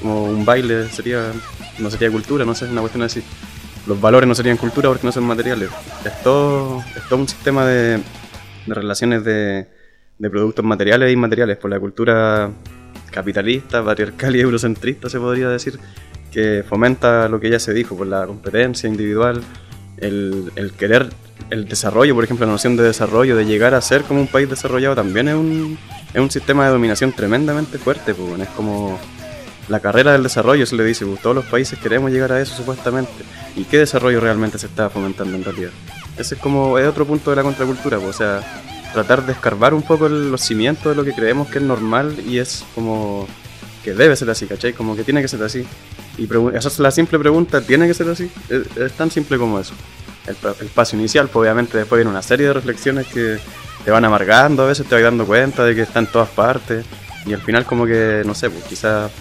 como 0.00 0.24
un 0.24 0.44
baile 0.44 0.88
sería 0.88 1.32
no 1.78 1.90
sería 1.90 2.10
cultura, 2.10 2.44
no 2.44 2.54
sé, 2.54 2.66
es 2.66 2.70
una 2.70 2.80
cuestión 2.80 3.02
así. 3.04 3.22
Los 3.86 4.00
valores 4.00 4.26
no 4.26 4.34
serían 4.34 4.56
cultura 4.56 4.88
porque 4.88 5.06
no 5.06 5.12
son 5.12 5.24
materiales. 5.24 5.70
Es 6.04 6.22
todo, 6.22 6.82
es 6.96 7.02
todo 7.08 7.20
un 7.20 7.28
sistema 7.28 7.64
de, 7.66 8.00
de 8.66 8.74
relaciones 8.74 9.24
de, 9.24 9.68
de 10.18 10.30
productos 10.30 10.64
materiales 10.64 11.08
e 11.08 11.12
inmateriales. 11.12 11.56
Por 11.56 11.70
la 11.70 11.78
cultura 11.78 12.50
capitalista, 13.10 13.84
patriarcal 13.84 14.34
y 14.34 14.40
eurocentrista 14.40 15.08
se 15.08 15.18
podría 15.18 15.48
decir, 15.48 15.78
que 16.32 16.64
fomenta 16.68 17.28
lo 17.28 17.38
que 17.38 17.48
ya 17.50 17.60
se 17.60 17.72
dijo, 17.72 17.96
por 17.96 18.06
la 18.06 18.26
competencia 18.26 18.88
individual, 18.88 19.42
el, 19.98 20.52
el 20.56 20.72
querer, 20.72 21.08
el 21.50 21.68
desarrollo, 21.68 22.14
por 22.14 22.24
ejemplo, 22.24 22.44
la 22.44 22.52
noción 22.52 22.76
de 22.76 22.82
desarrollo, 22.82 23.36
de 23.36 23.46
llegar 23.46 23.74
a 23.74 23.80
ser 23.80 24.02
como 24.02 24.20
un 24.20 24.26
país 24.26 24.50
desarrollado, 24.50 24.96
también 24.96 25.28
es 25.28 25.34
un, 25.34 25.78
es 26.16 26.22
un 26.22 26.30
sistema 26.30 26.64
de 26.64 26.70
dominación 26.70 27.12
tremendamente 27.12 27.76
fuerte, 27.76 28.14
pues, 28.14 28.40
es 28.40 28.48
como 28.56 28.98
la 29.68 29.80
carrera 29.80 30.12
del 30.12 30.22
desarrollo, 30.22 30.64
se 30.64 30.74
le 30.74 30.82
dice, 30.82 31.04
pues, 31.04 31.20
todos 31.20 31.36
los 31.36 31.44
países 31.44 31.78
queremos 31.78 32.10
llegar 32.10 32.32
a 32.32 32.40
eso 32.40 32.56
supuestamente. 32.56 33.12
¿Y 33.54 33.64
qué 33.64 33.76
desarrollo 33.76 34.18
realmente 34.18 34.58
se 34.58 34.64
está 34.64 34.88
fomentando 34.88 35.36
en 35.36 35.44
realidad? 35.44 35.72
Ese 36.16 36.36
es 36.36 36.40
como, 36.40 36.72
otro 36.72 37.06
punto 37.06 37.28
de 37.28 37.36
la 37.36 37.42
contracultura, 37.42 37.98
pues, 37.98 38.14
o 38.14 38.18
sea, 38.18 38.40
tratar 38.94 39.26
de 39.26 39.32
escarbar 39.32 39.74
un 39.74 39.82
poco 39.82 40.08
los 40.08 40.40
cimientos 40.40 40.86
de 40.86 40.94
lo 40.94 41.04
que 41.04 41.12
creemos 41.12 41.48
que 41.48 41.58
es 41.58 41.64
normal 41.64 42.16
y 42.26 42.38
es 42.38 42.64
como 42.74 43.28
que 43.84 43.92
debe 43.92 44.16
ser 44.16 44.30
así, 44.30 44.46
¿cachai? 44.46 44.72
Como 44.72 44.96
que 44.96 45.04
tiene 45.04 45.20
que 45.20 45.28
ser 45.28 45.42
así. 45.42 45.66
Y 46.16 46.26
hacerse 46.56 46.80
la 46.80 46.90
simple 46.90 47.18
pregunta, 47.18 47.60
¿tiene 47.60 47.86
que 47.86 47.92
ser 47.92 48.08
así? 48.08 48.30
Es, 48.48 48.92
tan 48.92 49.10
simple 49.10 49.36
como 49.36 49.60
eso. 49.60 49.74
El, 50.26 50.34
el 50.62 50.68
paso 50.68 50.96
inicial, 50.96 51.28
pues 51.28 51.42
obviamente 51.42 51.76
después 51.76 51.98
viene 51.98 52.10
una 52.10 52.22
serie 52.22 52.46
de 52.46 52.54
reflexiones 52.54 53.06
que 53.06 53.38
te 53.86 53.92
van 53.92 54.04
amargando, 54.04 54.64
a 54.64 54.66
veces 54.66 54.84
te 54.84 54.96
vas 54.96 55.04
dando 55.04 55.24
cuenta 55.24 55.64
de 55.64 55.72
que 55.76 55.82
está 55.82 56.00
en 56.00 56.08
todas 56.08 56.28
partes. 56.28 56.84
Y 57.24 57.32
al 57.32 57.40
final 57.40 57.64
como 57.64 57.86
que, 57.86 58.22
no 58.26 58.34
sé, 58.34 58.50
pues 58.50 58.64
quizás 58.64 59.12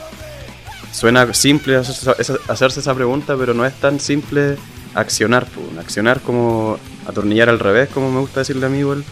suena 0.91 1.31
simple 1.35 1.75
hacerse 1.75 2.79
esa- 2.79 2.95
pregunta, 2.95 3.35
pero 3.37 3.53
no 3.53 3.63
es 3.63 3.75
tan 3.75 3.99
simple 3.99 4.57
accionar, 4.95 5.45
pues. 5.45 5.77
accionar 5.77 6.19
como 6.21 6.79
atornillar 7.07 7.49
al 7.49 7.59
revés, 7.59 7.89
como 7.93 8.09
me 8.11 8.19
gusta 8.21 8.39
decirle 8.39 8.65
a 8.65 8.69
mí 8.69 8.79
igual, 8.79 9.03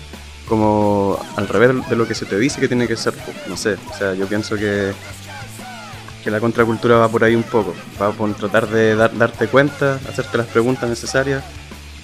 como 0.48 1.20
al 1.36 1.48
revés 1.48 1.88
de 1.88 1.96
lo 1.96 2.08
que 2.08 2.16
se 2.16 2.26
te 2.26 2.40
dice 2.40 2.60
que 2.60 2.68
tiene 2.68 2.88
que 2.88 2.98
ser, 2.98 3.14
pues. 3.14 3.38
no 3.48 3.56
sé, 3.56 3.78
o 3.94 3.96
sea, 3.98 4.16
yo 4.16 4.26
pienso 4.26 4.56
que 4.56 4.92
que 6.24 6.32
la 6.32 6.40
contracultura 6.40 6.96
va 6.96 7.10
por 7.10 7.24
ahí 7.26 7.36
un 7.36 7.44
poco, 7.44 7.76
va 8.02 8.12
por 8.12 8.34
tratar 8.34 8.68
de 8.70 8.96
dar- 8.96 9.16
darte 9.16 9.48
cuenta, 9.50 10.00
hacerte 10.10 10.38
las 10.38 10.48
preguntas 10.48 10.90
necesarias 10.90 11.44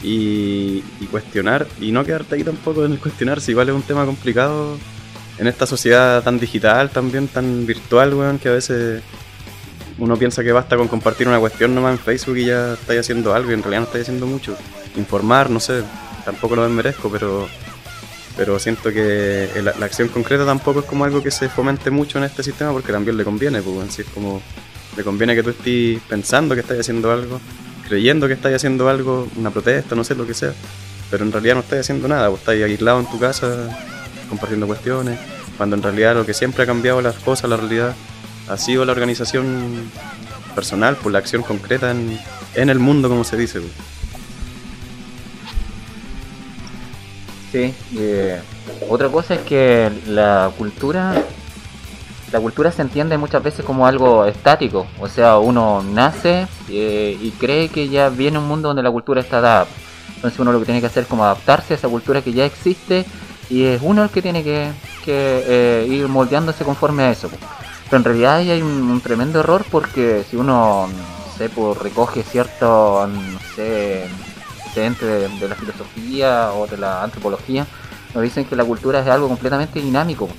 y, 0.02 0.82
cuestionar, 1.12 1.68
y 1.82 1.92
no 1.92 2.06
quedarte 2.06 2.36
ahí 2.36 2.44
tampoco 2.44 2.86
en 2.86 2.94
el 2.94 3.00
cuestionar, 3.00 3.42
si 3.42 3.52
igual 3.52 3.70
es 3.70 3.76
un 3.76 3.82
tema 3.82 4.06
complicado 4.06 4.78
en 5.38 5.48
esta 5.48 5.66
sociedad 5.66 6.24
tan 6.24 6.40
digital, 6.40 6.90
también 6.90 7.28
tan 7.28 7.66
virtual, 7.66 8.14
weón, 8.14 8.40
que 8.40 8.50
a 8.50 8.54
veces 8.54 9.02
uno 9.98 10.16
piensa 10.18 10.44
que 10.44 10.52
basta 10.52 10.78
con 10.78 10.88
compartir 10.88 11.28
una 11.28 11.40
cuestión 11.40 11.76
nomás 11.76 11.94
en 11.94 12.00
Facebook 12.00 12.38
y 12.38 12.46
ya 12.46 12.74
estáis 12.74 13.02
haciendo 13.02 13.34
algo 13.34 13.52
y 13.52 13.54
en 13.56 13.62
realidad 13.62 13.82
no 13.82 13.86
estáis 13.88 14.04
haciendo 14.04 14.26
mucho. 14.26 14.56
Informar, 14.96 15.50
no 15.50 15.60
sé, 15.60 15.84
tampoco 16.26 16.56
lo 16.56 16.68
merezco, 16.70 17.10
pero 17.12 17.48
pero 18.38 18.58
siento 18.58 18.90
que 18.94 19.50
el- 19.56 19.66
la 19.66 19.86
acción 19.86 20.08
concreta 20.08 20.46
tampoco 20.46 20.80
es 20.80 20.86
como 20.86 21.04
algo 21.04 21.22
que 21.22 21.30
se 21.30 21.50
fomente 21.50 21.92
mucho 21.92 22.20
en 22.20 22.24
este 22.24 22.42
sistema 22.42 22.72
porque 22.72 22.94
también 22.94 23.18
le 23.18 23.26
conviene, 23.26 23.62
pues, 23.62 24.00
es 24.00 24.06
como 24.14 24.42
le 24.96 25.04
conviene 25.04 25.36
que 25.36 25.44
tú 25.44 25.50
estés 25.50 26.00
pensando 26.08 26.56
que 26.56 26.62
estás 26.62 26.80
haciendo 26.80 27.12
algo, 27.12 27.42
creyendo 27.90 28.28
que 28.28 28.34
estás 28.34 28.54
haciendo 28.54 28.88
algo, 28.88 29.28
una 29.36 29.52
protesta, 29.52 29.96
no 29.96 30.04
sé 30.06 30.16
lo 30.16 30.26
que 30.26 30.34
sea, 30.34 30.54
pero 31.12 31.26
en 31.26 31.32
realidad 31.32 31.56
no 31.56 31.62
estás 31.62 31.80
haciendo 31.80 32.08
nada, 32.08 32.30
vos 32.30 32.40
estás 32.40 32.56
aislado 32.56 33.00
en 33.00 33.10
tu 33.10 33.20
casa 33.20 33.70
compartiendo 34.30 34.68
cuestiones, 34.68 35.20
cuando 35.58 35.76
en 35.76 35.84
realidad 35.84 36.16
lo 36.16 36.26
que 36.26 36.34
siempre 36.34 36.64
ha 36.64 36.66
cambiado 36.66 37.02
las 37.02 37.16
cosas, 37.16 37.50
la 37.50 37.58
realidad, 37.58 37.96
ha 38.48 38.58
sido 38.58 38.86
la 38.86 38.94
organización 38.94 39.92
personal, 40.56 40.96
por 40.96 41.12
la 41.12 41.20
acción 41.20 41.42
concreta 41.42 41.92
en, 41.92 42.18
en 42.56 42.70
el 42.70 42.80
mundo, 42.80 43.10
como 43.10 43.24
se 43.24 43.36
dice. 43.36 43.60
pues. 43.60 43.74
Sí, 47.52 47.74
eh, 47.98 48.40
otra 48.88 49.10
cosa 49.10 49.34
es 49.36 49.42
que 49.42 49.90
la 50.08 50.52
cultura, 50.58 51.24
la 52.32 52.40
cultura 52.40 52.72
se 52.72 52.82
entiende 52.82 53.18
muchas 53.18 53.44
veces 53.44 53.66
como 53.66 53.88
algo 53.88 54.26
estático, 54.26 54.88
o 55.00 55.08
sea, 55.08 55.38
uno 55.38 55.84
nace 55.84 56.48
eh, 56.70 57.18
y 57.20 57.32
cree 57.32 57.70
que 57.70 57.90
ya 57.90 58.10
viene 58.10 58.40
un 58.40 58.48
mundo 58.48 58.70
donde 58.70 58.84
la 58.84 58.92
cultura 58.92 59.22
está 59.22 59.42
dada, 59.42 59.68
entonces 60.16 60.40
uno 60.40 60.52
lo 60.52 60.60
que 60.60 60.66
tiene 60.66 60.82
que 60.82 60.88
hacer 60.88 61.04
es 61.04 61.10
como 61.10 61.24
adaptarse 61.24 61.74
a 61.74 61.78
esa 61.78 61.88
cultura 61.88 62.22
que 62.22 62.34
ya 62.34 62.46
existe 62.46 63.06
y 63.50 63.64
es 63.64 63.82
uno 63.84 64.04
el 64.04 64.10
que 64.10 64.22
tiene 64.22 64.44
que, 64.44 64.72
eh, 65.08 65.88
ir 65.90 66.08
moldeándose 66.08 66.64
conforme 66.64 67.04
a 67.04 67.12
eso. 67.12 67.30
Pero 67.86 67.98
en 67.98 68.04
realidad 68.04 68.36
ahí 68.36 68.52
hay 68.52 68.62
un, 68.62 69.02
tremendo 69.02 69.40
error 69.40 69.66
porque 69.72 70.24
si 70.30 70.36
uno, 70.36 70.88
no 70.88 71.50
pues, 71.56 71.78
recoge 71.80 72.22
cierto, 72.22 73.08
no 73.08 73.40
sé, 73.56 74.08
de, 74.76 75.30
de 75.40 75.50
la 75.50 75.56
filosofía 75.56 76.52
o 76.54 76.68
de 76.68 76.78
la 76.78 77.04
antropología, 77.04 77.66
nos 78.14 78.24
dicen 78.24 78.46
que 78.46 78.56
la 78.56 78.64
cultura 78.64 79.00
es 79.00 79.08
algo 79.08 79.28
completamente 79.28 79.82
dinámico, 79.82 80.30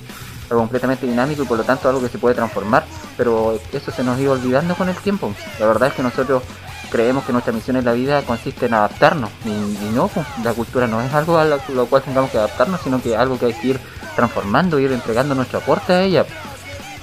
completamente 0.57 1.05
dinámico 1.05 1.43
y 1.43 1.45
por 1.45 1.57
lo 1.57 1.63
tanto 1.63 1.89
algo 1.89 2.01
que 2.01 2.09
se 2.09 2.17
puede 2.17 2.35
transformar, 2.35 2.85
pero 3.17 3.59
eso 3.71 3.91
se 3.91 4.03
nos 4.03 4.19
iba 4.19 4.33
olvidando 4.33 4.75
con 4.75 4.89
el 4.89 4.95
tiempo. 4.95 5.33
La 5.59 5.67
verdad 5.67 5.89
es 5.89 5.93
que 5.95 6.03
nosotros 6.03 6.43
creemos 6.91 7.23
que 7.23 7.31
nuestra 7.31 7.53
misión 7.53 7.77
en 7.77 7.85
la 7.85 7.93
vida 7.93 8.21
consiste 8.23 8.65
en 8.65 8.73
adaptarnos 8.73 9.29
y, 9.45 9.95
no, 9.95 10.07
pues, 10.07 10.25
la 10.43 10.53
cultura 10.53 10.87
no 10.87 11.01
es 11.01 11.13
algo 11.13 11.37
a 11.37 11.45
lo, 11.45 11.85
cual 11.85 12.03
tengamos 12.03 12.31
que 12.31 12.37
adaptarnos, 12.37 12.81
sino 12.81 13.01
que 13.01 13.15
algo 13.15 13.39
que 13.39 13.47
hay 13.47 13.53
que 13.53 13.67
ir 13.69 13.79
transformando, 14.15 14.79
ir 14.79 14.91
entregando 14.91 15.33
nuestro 15.33 15.59
aporte 15.59 15.93
a 15.93 16.03
ella. 16.03 16.25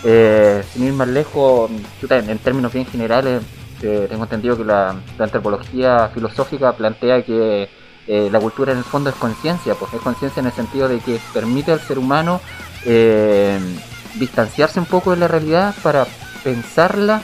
Eh, 0.05 0.63
sin 0.73 0.85
ir 0.85 0.93
más 0.93 1.09
lejos, 1.09 1.71
en 2.09 2.39
términos 2.39 2.73
bien 2.73 2.87
generales, 2.87 3.43
eh, 3.83 4.07
tengo 4.09 4.25
entendido 4.25 4.57
que 4.57 4.65
la, 4.65 4.95
la 5.17 5.25
antropología 5.25 6.11
filosófica 6.15 6.73
plantea 6.73 7.25
que 7.25 7.69
eh, 8.09 8.31
la 8.33 8.41
cultura 8.41 8.73
en 8.73 8.79
el 8.79 8.85
fondo 8.85 9.11
es 9.11 9.17
conciencia, 9.17 9.75
pues 9.75 9.93
es 9.93 10.01
conciencia 10.01 10.41
en 10.41 10.47
el 10.47 10.53
sentido 10.53 10.89
de 10.89 10.99
que 10.99 11.21
permite 11.35 11.73
al 11.73 11.81
ser 11.81 11.99
humano 11.99 12.41
eh, 12.85 13.59
distanciarse 14.15 14.81
un 14.81 14.87
poco 14.87 15.11
de 15.13 15.19
la 15.19 15.29
realidad 15.29 15.75
para 15.83 16.07
pensarla, 16.43 17.23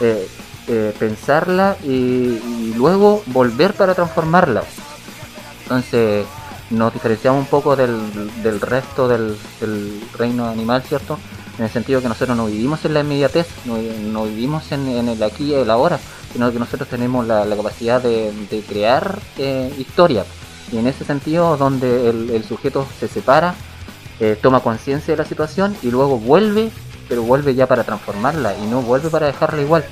eh, 0.00 0.28
eh, 0.68 0.94
pensarla 0.98 1.76
y, 1.82 2.72
luego 2.76 3.22
volver 3.26 3.74
para 3.74 3.94
transformarla. 3.94 4.62
Entonces 5.62 6.26
nos 6.70 6.92
diferenciamos 6.92 7.40
un 7.40 7.46
poco 7.46 7.76
del, 7.76 7.98
del 8.42 8.60
resto 8.60 9.08
del, 9.08 9.36
reino 10.16 10.46
animal, 10.48 10.82
¿cierto? 10.82 11.18
En 11.58 11.64
el 11.64 11.70
sentido 11.70 12.00
que 12.00 12.08
nosotros 12.08 12.36
no 12.36 12.46
vivimos 12.46 12.84
en 12.84 12.94
la 12.94 13.00
inmediatez, 13.00 13.46
no, 13.66 14.24
vivimos 14.24 14.72
en, 14.72 14.88
en 14.88 15.08
el 15.08 15.22
aquí 15.22 15.44
y 15.44 15.54
el 15.54 15.70
ahora, 15.70 15.98
sino 16.32 16.50
que 16.50 16.58
nosotros 16.58 16.88
tenemos 16.88 17.26
la, 17.26 17.44
la 17.44 17.56
capacidad 17.56 18.02
de, 18.02 18.32
de 18.50 18.62
crear 18.62 19.18
eh, 19.38 19.72
historia. 19.78 20.24
Y 20.72 20.78
en 20.78 20.86
ese 20.86 21.04
sentido, 21.04 21.58
donde 21.58 22.08
el, 22.08 22.30
el 22.30 22.44
sujeto 22.44 22.86
se 22.98 23.06
separa, 23.06 23.54
eh, 24.22 24.38
toma 24.40 24.60
conciencia 24.60 25.12
de 25.12 25.18
la 25.18 25.28
situación 25.28 25.76
y 25.82 25.90
luego 25.90 26.16
vuelve, 26.16 26.70
pero 27.08 27.22
vuelve 27.24 27.56
ya 27.56 27.66
para 27.66 27.82
transformarla 27.82 28.56
y 28.56 28.66
no 28.68 28.80
vuelve 28.80 29.10
para 29.10 29.26
dejarla 29.26 29.62
igual. 29.62 29.84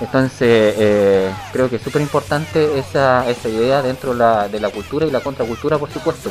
Entonces, 0.00 0.74
eh, 0.76 1.32
creo 1.52 1.70
que 1.70 1.76
es 1.76 1.82
súper 1.82 2.02
importante 2.02 2.76
esa, 2.76 3.24
idea 3.44 3.80
dentro 3.80 4.14
de 4.14 4.58
la, 4.58 4.70
cultura 4.70 5.06
y 5.06 5.12
la 5.12 5.20
contracultura, 5.20 5.78
por 5.78 5.92
supuesto. 5.92 6.28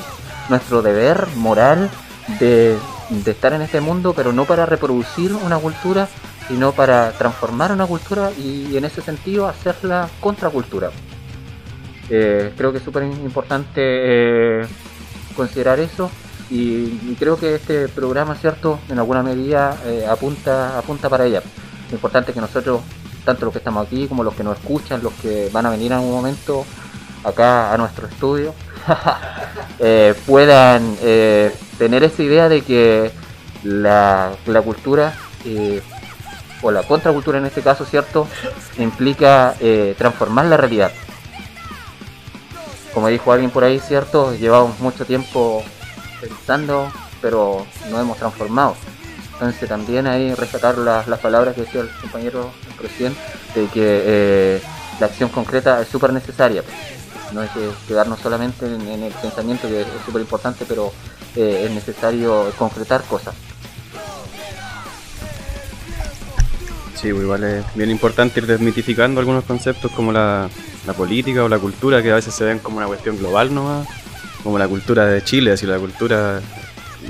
Nuestro 0.50 0.82
deber 0.82 1.26
moral 1.38 1.90
de, 2.38 2.78
estar 3.26 3.54
en 3.54 3.62
este 3.62 3.80
mundo, 3.80 4.12
pero 4.14 4.34
no 4.34 4.44
para 4.44 4.66
reproducir 4.66 5.32
una 5.34 5.58
cultura, 5.58 6.10
sino 6.50 6.74
para 6.74 7.14
transformar 7.14 7.72
una 7.72 7.86
cultura 7.86 8.30
y, 8.38 8.68
y 8.72 8.76
en 8.76 8.84
ese 8.84 9.02
sentido 9.02 9.48
hacerla 9.48 10.10
contracultura. 10.20 10.92
Eh, 12.10 12.52
creo 12.58 12.74
que 12.74 12.80
es 12.80 12.84
súper 12.84 13.04
importante 13.04 13.82
eh, 13.82 14.66
considerar 15.34 15.80
eso 15.80 16.12
y, 16.50 17.00
y 17.10 17.16
creo 17.20 17.38
que 17.38 17.56
este 17.56 17.88
programa, 17.88 18.36
¿cierto? 18.36 18.80
En 18.90 19.00
alguna 19.00 19.24
medida 19.24 19.78
eh, 19.86 20.06
apunta, 20.10 20.78
apunta 20.78 21.10
para 21.10 21.26
ella. 21.26 21.42
Lo 21.90 21.96
importante 21.96 22.32
es 22.32 22.36
que 22.36 22.42
nosotros, 22.42 22.82
tanto 23.26 23.46
los 23.46 23.52
que 23.52 23.60
estamos 23.60 23.86
aquí 23.86 24.08
como 24.08 24.24
los 24.24 24.34
que 24.34 24.44
nos 24.44 24.58
escuchan, 24.58 25.02
los 25.04 25.14
que 25.14 25.50
van 25.52 25.66
a 25.66 25.70
venir 25.70 25.92
en 25.92 25.98
algún 26.00 26.12
momento 26.12 26.66
acá 27.24 27.74
a 27.74 27.78
nuestro 27.78 28.08
estudio, 28.08 28.54
eh, 29.80 30.14
puedan 30.26 30.98
eh, 31.02 31.54
tener 31.78 32.04
esa 32.04 32.24
idea 32.24 32.50
de 32.50 32.62
que 32.62 33.12
la, 33.64 34.32
la 34.46 34.62
cultura, 34.62 35.14
eh, 35.46 35.82
o 36.62 36.72
la 36.72 36.84
contracultura 36.84 37.38
en 37.38 37.46
este 37.46 37.62
caso, 37.62 37.86
¿cierto?, 37.86 38.28
implica 38.78 39.56
eh, 39.60 39.96
transformar 39.98 40.46
la 40.46 40.58
realidad. 40.58 40.92
Como 42.94 43.08
dijo 43.10 43.32
alguien 43.32 43.52
por 43.52 43.64
ahí, 43.64 43.80
¿cierto?, 43.80 44.34
llevamos 44.34 44.80
mucho 44.80 45.06
tiempo 45.06 45.64
pensando, 46.20 46.92
pero 47.22 47.66
no 47.90 48.00
hemos 48.00 48.18
transformado. 48.18 48.76
Entonces 49.34 49.70
también 49.70 50.08
ahí 50.08 50.34
rescatar 50.34 50.78
las, 50.78 51.08
las 51.08 51.20
palabras 51.20 51.54
que 51.54 51.62
decía 51.62 51.82
el 51.82 51.90
compañero 52.02 52.52
recién, 52.82 53.16
de 53.54 53.68
que 53.68 54.02
eh, 54.06 54.62
la 55.00 55.06
acción 55.06 55.30
concreta 55.30 55.82
es 55.82 55.88
súper 55.88 56.12
necesaria. 56.12 56.64
no 57.34 57.44
es 57.44 57.52
que 57.52 57.70
quedarnos 57.88 58.20
solamente 58.20 58.66
en, 58.66 58.82
en 58.88 59.04
el 59.04 59.14
pensamiento 59.14 59.68
que 59.68 59.82
es 59.82 59.88
súper 60.06 60.22
importante, 60.22 60.66
pero 60.68 60.92
eh, 61.36 61.66
es 61.66 61.72
necesario 61.72 62.52
concretar 62.58 63.04
cosas. 63.04 63.36
Sí, 66.96 67.12
pues 67.12 67.24
igual 67.24 67.44
es 67.44 67.64
bien 67.76 67.92
importante 67.92 68.40
ir 68.40 68.48
desmitificando 68.48 69.20
algunos 69.20 69.44
conceptos 69.44 69.92
como 69.92 70.12
la, 70.12 70.50
la 70.88 70.94
política 70.94 71.44
o 71.44 71.48
la 71.48 71.60
cultura, 71.60 72.02
que 72.02 72.12
a 72.12 72.16
veces 72.16 72.34
se 72.34 72.44
ven 72.44 72.58
como 72.58 72.78
una 72.78 72.88
cuestión 72.88 73.20
global 73.20 73.54
nomás, 73.54 73.88
como 74.48 74.58
la 74.58 74.70
cultura 74.70 75.06
de 75.08 75.22
Chile, 75.26 75.52
así 75.52 75.66
la 75.66 75.78
cultura, 75.78 76.40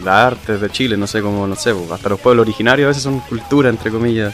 la 0.04 0.26
arte 0.26 0.58
de 0.58 0.72
Chile, 0.72 0.98
no 0.98 1.06
sé 1.06 1.22
cómo, 1.22 1.46
no 1.46 1.56
sé, 1.56 1.72
pues, 1.72 1.92
hasta 1.92 2.10
los 2.10 2.20
pueblos 2.20 2.48
originarios 2.48 2.88
a 2.88 2.88
veces 2.88 3.04
son 3.04 3.20
cultura, 3.20 3.70
entre 3.70 3.92
comillas, 3.92 4.34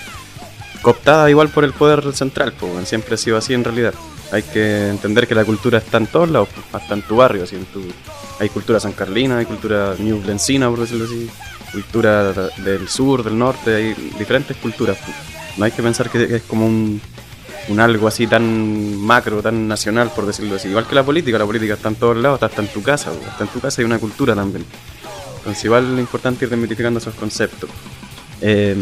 cooptada 0.81 1.29
igual 1.29 1.50
por 1.50 1.65
el 1.65 1.74
poder 1.74 2.13
central, 2.13 2.53
pues 2.57 2.88
siempre 2.88 3.15
ha 3.15 3.17
sido 3.17 3.36
así 3.36 3.53
en 3.53 3.65
realidad. 3.65 3.93
Hay 4.31 4.43
que 4.43 4.88
entender 4.88 5.27
que 5.27 5.36
la 5.36 5.43
cultura 5.43 5.79
está 5.79 5.98
en 5.98 6.07
todos 6.07 6.29
lados, 6.29 6.48
pues, 6.55 6.81
hasta 6.81 6.93
en 6.93 7.01
tu 7.01 7.17
barrio, 7.17 7.43
así 7.43 7.57
en 7.57 7.65
tu, 7.65 7.81
hay 8.39 8.48
cultura 8.48 8.79
san 8.79 8.93
carlina, 8.93 9.39
hay 9.39 9.45
cultura 9.48 9.95
newblencina, 10.00 10.69
por 10.69 10.79
decirlo 10.79 11.03
así, 11.03 11.29
cultura 11.74 12.31
del 12.31 12.88
sur, 12.88 13.22
del 13.22 13.38
norte, 13.38 13.75
hay 13.75 14.12
diferentes 14.17 14.55
culturas. 14.55 14.98
pues. 15.03 15.17
No 15.57 15.65
hay 15.65 15.72
que 15.72 15.83
pensar 15.83 16.10
que 16.10 16.38
es 16.38 16.43
como 16.43 16.65
un, 16.65 17.01
un 17.70 17.79
algo 17.79 18.08
así 18.08 18.27
tan 18.27 18.98
macro, 18.98 19.41
tan 19.41 19.67
nacional, 19.67 20.12
por 20.15 20.25
decirlo 20.25 20.55
así. 20.55 20.70
Igual 20.70 20.88
que 20.88 20.96
la 20.96 21.03
política, 21.03 21.38
la 21.38 21.46
política 21.46 21.74
está 21.74 21.89
en 21.89 21.96
todos 21.96 22.17
lados, 22.17 22.38
está 22.38 22.48
hasta 22.48 22.62
en 22.62 22.67
tu 22.67 22.82
casa, 22.82 23.12
hasta 23.27 23.43
en 23.43 23.50
tu 23.50 23.60
casa 23.60 23.82
hay 23.82 23.86
una 23.86 24.00
cultura 24.00 24.36
también. 24.36 24.65
Entonces 25.38 25.65
igual 25.65 25.93
es 25.93 26.00
importante 26.00 26.46
ir 26.46 26.51
desmitificando 26.51 27.00
esos 27.00 27.15
conceptos. 27.15 27.70
Eh, 28.41 28.75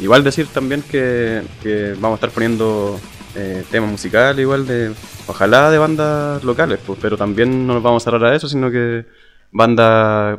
igual 0.00 0.22
decir 0.22 0.46
también 0.46 0.82
que, 0.82 1.42
que 1.62 1.94
vamos 1.98 2.12
a 2.12 2.14
estar 2.14 2.30
poniendo 2.30 3.00
eh, 3.34 3.64
temas 3.70 3.90
musicales 3.90 4.42
igual 4.42 4.66
de, 4.66 4.92
ojalá 5.26 5.70
de 5.70 5.78
bandas 5.78 6.44
locales, 6.44 6.78
pues, 6.86 6.98
pero 7.00 7.16
también 7.16 7.66
no 7.66 7.74
nos 7.74 7.82
vamos 7.82 8.02
a 8.02 8.04
cerrar 8.04 8.24
a 8.26 8.36
eso, 8.36 8.46
sino 8.46 8.70
que 8.70 9.06
bandas, 9.50 10.38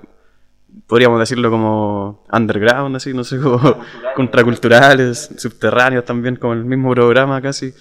podríamos 0.87 1.19
decirlo 1.19 1.49
como 1.49 2.23
underground, 2.31 2.95
así, 2.95 3.13
no 3.13 3.23
sé, 3.23 3.39
como 3.39 3.79
contraculturales, 4.15 5.31
subterráneos 5.37 6.05
también, 6.05 6.35
como 6.35 6.53
el 6.53 6.65
mismo 6.65 6.91
programa 6.91 7.41
casi. 7.41 7.73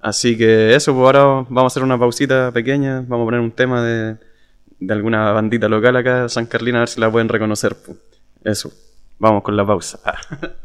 Así 0.00 0.36
que 0.36 0.74
eso, 0.74 0.92
pues 0.92 1.04
ahora 1.04 1.46
vamos 1.48 1.64
a 1.64 1.66
hacer 1.72 1.82
una 1.82 1.98
pausita 1.98 2.52
pequeña, 2.52 3.00
vamos 3.06 3.24
a 3.24 3.26
poner 3.26 3.40
un 3.40 3.52
tema 3.52 3.82
de, 3.82 4.16
de 4.78 4.94
alguna 4.94 5.32
bandita 5.32 5.68
local 5.68 5.96
acá 5.96 6.28
San 6.28 6.46
Carlina, 6.46 6.78
a 6.78 6.80
ver 6.80 6.88
si 6.88 7.00
la 7.00 7.10
pueden 7.10 7.28
reconocer. 7.28 7.76
pues. 7.84 7.98
Eso, 8.44 8.70
vamos 9.18 9.42
con 9.42 9.56
la 9.56 9.66
pausa. 9.66 9.98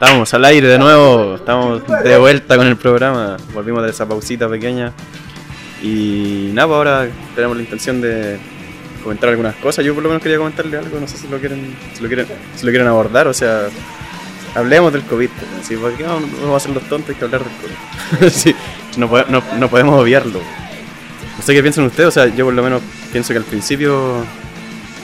Estamos 0.00 0.32
al 0.32 0.44
aire 0.46 0.66
de 0.66 0.78
nuevo, 0.78 1.34
estamos 1.34 1.82
de 2.02 2.16
vuelta 2.16 2.56
con 2.56 2.66
el 2.66 2.76
programa, 2.76 3.36
volvimos 3.52 3.82
de 3.84 3.90
esa 3.90 4.08
pausita 4.08 4.48
pequeña 4.48 4.92
y 5.82 6.50
nada, 6.54 6.68
pues 6.68 6.76
ahora 6.78 7.08
tenemos 7.34 7.54
la 7.58 7.62
intención 7.62 8.00
de 8.00 8.38
comentar 9.04 9.28
algunas 9.28 9.56
cosas. 9.56 9.84
Yo 9.84 9.92
por 9.92 10.02
lo 10.02 10.08
menos 10.08 10.22
quería 10.22 10.38
comentarle 10.38 10.78
algo, 10.78 10.98
no 10.98 11.06
sé 11.06 11.18
si 11.18 11.28
lo 11.28 11.38
quieren, 11.38 11.76
si 11.94 12.02
lo 12.02 12.08
quieren, 12.08 12.26
si 12.56 12.64
lo 12.64 12.70
quieren 12.72 12.88
abordar, 12.88 13.28
o 13.28 13.34
sea, 13.34 13.66
hablemos 14.54 14.90
del 14.90 15.02
COVID. 15.02 15.28
¿sí? 15.62 15.76
¿Por 15.76 15.92
qué 15.92 16.04
no, 16.04 16.18
no 16.20 16.26
vamos 16.44 16.62
a 16.62 16.66
ser 16.66 16.74
los 16.74 16.84
tontos? 16.88 17.10
Hay 17.10 17.16
que 17.16 17.24
hablar 17.26 17.42
del 17.44 17.52
COVID. 18.20 18.28
Sí, 18.32 18.54
no, 18.96 19.06
no- 19.28 19.42
no 19.58 19.68
podemos 19.68 20.00
obviarlo. 20.00 20.40
No 21.36 21.42
sé 21.44 21.52
qué 21.52 21.60
piensan 21.60 21.84
ustedes, 21.84 22.08
o 22.08 22.12
sea, 22.12 22.26
yo 22.34 22.46
por 22.46 22.54
lo 22.54 22.62
menos 22.62 22.80
pienso 23.12 23.34
que 23.34 23.38
al 23.38 23.44
principio 23.44 24.24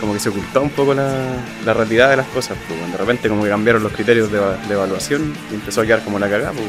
como 0.00 0.12
que 0.12 0.20
se 0.20 0.28
ocultó 0.28 0.62
un 0.62 0.70
poco 0.70 0.94
la, 0.94 1.10
la 1.64 1.74
realidad 1.74 2.10
de 2.10 2.16
las 2.16 2.26
cosas, 2.28 2.56
pues, 2.68 2.92
de 2.92 2.96
repente 2.96 3.28
como 3.28 3.42
que 3.42 3.48
cambiaron 3.48 3.82
los 3.82 3.92
criterios 3.92 4.30
de, 4.30 4.38
de 4.38 4.74
evaluación 4.74 5.34
y 5.50 5.54
empezó 5.54 5.80
a 5.80 5.86
quedar 5.86 6.04
como 6.04 6.18
la 6.18 6.28
cagada, 6.28 6.52
pues, 6.52 6.66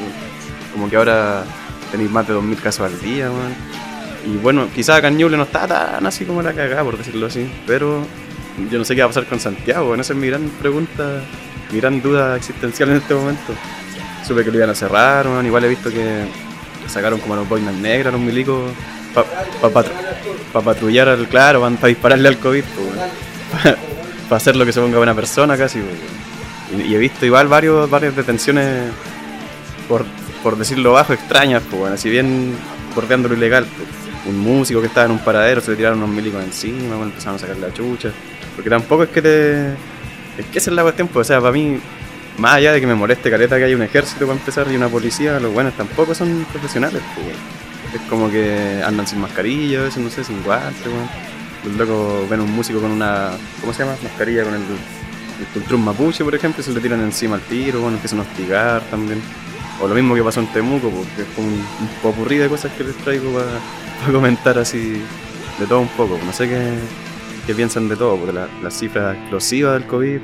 como 0.74 0.90
que 0.90 0.96
ahora 0.96 1.44
tenéis 1.92 2.12
más 2.12 2.28
de 2.28 2.34
2.000 2.34 2.56
casos 2.58 2.92
al 2.92 3.02
día. 3.02 3.30
Y 4.26 4.38
bueno, 4.38 4.68
quizás 4.74 4.98
acá 4.98 5.10
no 5.10 5.44
está 5.44 5.68
tan 5.68 6.06
así 6.06 6.26
como 6.26 6.42
la 6.42 6.54
cagada, 6.54 6.84
por 6.84 6.98
decirlo 6.98 7.28
así, 7.28 7.50
pero 7.66 8.06
yo 8.70 8.78
no 8.78 8.86
sé 8.86 8.96
qué 8.96 9.02
va 9.02 9.06
a 9.06 9.10
pasar 9.10 9.26
con 9.26 9.40
Santiago, 9.40 9.96
esa 9.96 10.14
es 10.14 10.20
mi 10.20 10.28
gran 10.28 10.50
pregunta, 10.62 11.22
mi 11.72 11.80
gran 11.80 12.02
duda 12.02 12.36
existencial 12.36 12.90
en 12.90 12.98
este 12.98 13.14
momento. 13.14 13.54
Supe 14.28 14.44
que 14.44 14.52
lo 14.52 14.58
iban 14.58 14.70
a 14.70 14.76
cerrar, 14.76 15.26
igual 15.46 15.64
he 15.64 15.70
visto 15.70 15.90
que 15.90 16.26
sacaron 16.88 17.20
como 17.20 17.36
a 17.36 17.38
los 17.38 17.48
boinas 17.48 17.74
negras, 17.76 18.12
los 18.12 18.22
milicos, 18.22 18.72
para 19.72 20.66
patrullar 20.66 21.10
al, 21.10 21.28
claro, 21.28 21.62
para 21.62 21.88
dispararle 21.88 22.28
al 22.28 22.38
COVID, 22.38 22.64
para 24.30 24.38
hacer 24.38 24.56
lo 24.56 24.66
que 24.66 24.72
se 24.72 24.82
ponga 24.82 24.98
buena 24.98 25.16
persona 25.16 25.58
casi. 25.58 25.80
Y, 26.78 26.94
he 26.94 26.98
visto 26.98 27.26
igual 27.26 27.48
varios, 27.48 27.90
varias 27.90 28.16
detenciones, 28.16 28.92
por, 29.88 30.06
por 30.44 30.58
decirlo 30.58 30.94
bajo, 30.94 31.14
extrañas, 31.14 31.64
pues 31.70 31.80
bueno, 31.80 31.98
si 31.98 32.10
bien 32.10 32.56
bordeando 32.96 33.30
lo 33.30 33.36
ilegal. 33.36 33.66
Un 34.26 34.40
músico 34.40 34.82
que 34.82 34.88
estaba 34.88 35.06
en 35.06 35.12
un 35.12 35.20
paradero, 35.20 35.62
se 35.62 35.72
le 35.72 35.78
tiraron 35.78 36.00
unos 36.00 36.10
milicos 36.10 36.44
encima, 36.44 36.96
empezaron 37.02 37.36
a 37.36 37.40
sacar 37.40 37.56
la 37.58 37.72
chucha. 37.72 38.12
Porque 38.56 38.70
tampoco 38.70 39.04
es 39.04 39.10
que 39.10 39.22
te... 39.22 39.68
Es 40.38 40.46
que 40.52 40.58
esa 40.58 40.70
es 40.70 40.76
la 40.76 40.84
cuestión, 40.84 41.08
pues, 41.08 41.26
o 41.26 41.28
sea, 41.28 41.40
para 41.40 41.54
mí 41.54 41.80
más 42.38 42.56
allá 42.56 42.74
de 42.74 42.82
que 42.82 42.88
me 42.88 42.96
moleste 42.96 43.32
careta 43.32 43.58
que 43.58 43.64
haya 43.64 43.76
un 43.76 43.82
ejército 43.82 44.28
para 44.28 44.38
empezar 44.38 44.68
y 44.72 44.76
una 44.76 44.90
policía, 44.90 45.40
los 45.40 45.52
buenos 45.52 45.74
tampoco 45.76 46.14
son 46.14 46.46
profesionales, 46.52 47.02
pues, 47.16 47.36
Es 47.94 48.02
como 48.10 48.30
que 48.30 48.82
andan 48.86 49.08
sin 49.08 49.20
mascarilla, 49.20 49.82
veces, 49.82 50.04
no 50.04 50.10
sé, 50.10 50.24
sin 50.24 50.44
guantes, 50.44 50.86
weón. 50.86 51.10
Los 51.66 51.76
locos 51.76 52.30
ven 52.30 52.42
un 52.42 52.52
músico 52.56 52.80
con 52.80 52.92
una, 52.92 53.32
¿cómo 53.62 53.74
se 53.74 53.84
llama? 53.84 53.98
Mascarilla 54.04 54.44
con 54.44 54.54
el, 54.54 54.62
el 54.62 55.78
mapuche, 55.80 56.24
por 56.24 56.36
ejemplo, 56.36 56.62
y 56.62 56.64
se 56.64 56.72
le 56.72 56.80
tiran 56.80 57.02
encima 57.02 57.36
al 57.36 57.42
tiro, 57.42 57.82
bueno, 57.82 57.96
empiezan 57.96 58.20
a 58.20 58.22
hostigar 58.24 58.82
también. 58.90 59.22
O 59.82 59.88
lo 59.88 59.96
mismo 59.96 60.16
que 60.16 60.24
pasó 60.24 60.40
en 60.40 60.48
Temuco, 60.48 60.90
porque 60.90 61.22
es 61.22 61.28
como 61.36 61.48
un, 61.48 62.24
un 62.24 62.40
de 62.40 62.50
cosas 62.50 62.72
que 62.74 62.84
les 62.84 62.96
traigo 62.98 63.32
para 63.34 64.12
comentar 64.12 64.58
así 64.58 65.02
de 65.60 65.66
todo 65.68 65.82
un 65.82 65.90
poco. 65.90 66.20
No 66.26 66.34
sé 66.34 66.48
qué, 66.48 66.74
qué 67.46 67.54
piensan 67.54 67.88
de 67.90 67.96
todo, 67.96 68.18
porque 68.18 68.34
la, 68.34 68.48
la 68.64 68.72
cifra 68.72 69.14
explosiva 69.14 69.74
del 69.74 69.86
COVID 69.86 70.20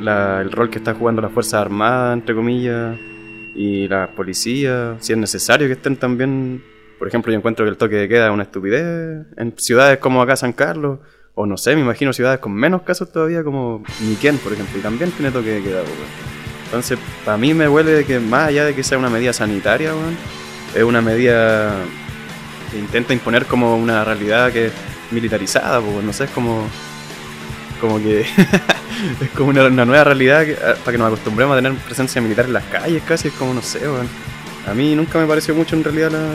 el 0.00 0.50
rol 0.50 0.70
que 0.70 0.78
está 0.78 0.94
jugando 0.94 1.22
las 1.22 1.32
Fuerzas 1.32 1.54
Armadas, 1.54 2.14
entre 2.14 2.34
comillas, 2.34 2.96
y 3.54 3.88
la 3.88 4.10
policía, 4.10 4.96
si 5.00 5.12
es 5.12 5.18
necesario 5.18 5.66
que 5.66 5.74
estén 5.74 5.96
también, 5.96 6.62
por 6.98 7.08
ejemplo, 7.08 7.32
yo 7.32 7.38
encuentro 7.38 7.64
que 7.64 7.70
el 7.70 7.76
toque 7.76 7.96
de 7.96 8.08
queda 8.08 8.26
es 8.26 8.32
una 8.32 8.44
estupidez 8.44 9.26
en 9.36 9.54
ciudades 9.56 9.98
como 9.98 10.22
acá 10.22 10.36
San 10.36 10.52
Carlos, 10.52 11.00
o 11.34 11.46
no 11.46 11.56
sé, 11.56 11.74
me 11.74 11.82
imagino 11.82 12.12
ciudades 12.12 12.38
con 12.38 12.52
menos 12.52 12.82
casos 12.82 13.10
todavía 13.10 13.42
como 13.42 13.82
Niquén, 14.00 14.38
por 14.38 14.52
ejemplo, 14.52 14.78
y 14.78 14.82
también 14.82 15.10
tiene 15.10 15.30
toque 15.30 15.50
de 15.50 15.62
queda. 15.62 15.82
Entonces, 16.66 16.98
para 17.24 17.36
mí 17.36 17.54
me 17.54 17.68
huele 17.68 18.04
que 18.04 18.18
más 18.20 18.48
allá 18.48 18.64
de 18.64 18.74
que 18.74 18.82
sea 18.82 18.98
una 18.98 19.10
medida 19.10 19.32
sanitaria, 19.32 19.92
es 20.74 20.82
una 20.82 21.00
medida 21.00 21.74
que 22.70 22.78
intenta 22.78 23.12
imponer 23.12 23.46
como 23.46 23.76
una 23.76 24.04
realidad 24.04 24.52
que 24.52 24.66
es 24.66 24.72
militarizada, 25.10 25.80
no 25.80 26.12
sé, 26.12 26.24
es 26.24 26.30
como 26.30 26.66
como 27.80 27.98
que 27.98 28.20
es 29.20 29.30
como 29.36 29.50
una, 29.50 29.68
nueva 29.68 30.04
realidad 30.04 30.46
ah, 30.64 30.74
para 30.84 30.92
que 30.92 30.98
nos 30.98 31.08
acostumbremos 31.08 31.54
a 31.54 31.60
tener 31.60 31.76
presencia 31.80 32.22
militar 32.22 32.46
en 32.46 32.54
las 32.54 32.64
calles 32.64 33.02
casi, 33.06 33.28
es 33.28 33.34
como 33.34 33.52
no 33.52 33.62
sé, 33.62 33.80
A 34.66 34.74
mí 34.74 34.94
nunca 34.94 35.18
me 35.18 35.26
pareció 35.26 35.54
mucho 35.54 35.76
en 35.76 35.84
realidad 35.84 36.12
la, 36.12 36.26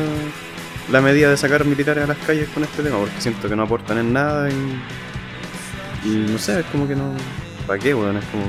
medida 1.02 1.30
de 1.30 1.38
sacar 1.38 1.66
militares 1.66 2.04
a 2.04 2.08
las 2.08 2.18
calles 2.18 2.50
con 2.50 2.64
este 2.64 2.84
tema, 2.84 2.98
porque 2.98 3.20
siento 3.20 3.48
que 3.48 3.56
no 3.56 3.64
aportan 3.64 4.00
en 4.00 4.14
nada 4.14 4.50
y, 4.50 6.10
y 6.10 6.26
no 6.32 6.38
sé, 6.38 6.60
es 6.60 6.66
como 6.68 6.88
que 6.88 6.96
no... 6.96 7.14
¿Para 7.68 7.80
qué, 7.80 7.94
weón? 7.94 8.18
Es 8.18 8.26
como... 8.26 8.44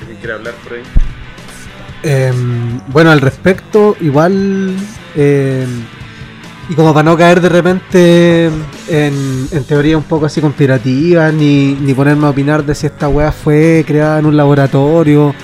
¿Alguien 0.00 0.18
quiere 0.18 0.34
hablar 0.34 0.54
por 0.62 0.74
ahí? 0.74 0.82
Em, 2.04 2.80
bueno, 2.88 3.10
al 3.10 3.20
respecto, 3.20 3.96
igual... 4.00 4.74
Eh, 5.16 5.66
y 6.68 6.74
como 6.74 6.94
para 6.94 7.04
no 7.04 7.16
caer 7.16 7.40
de 7.40 7.48
repente 7.48 8.46
en, 8.88 9.48
en 9.50 9.64
teoría 9.64 9.96
un 9.96 10.04
poco 10.04 10.26
así 10.26 10.40
conspirativa, 10.40 11.30
ni, 11.32 11.74
ni 11.74 11.92
ponerme 11.92 12.26
a 12.26 12.30
opinar 12.30 12.64
de 12.64 12.74
si 12.74 12.86
esta 12.86 13.08
weá 13.08 13.32
fue 13.32 13.84
creada 13.86 14.20
en 14.20 14.26
un 14.26 14.36
laboratorio 14.36 15.34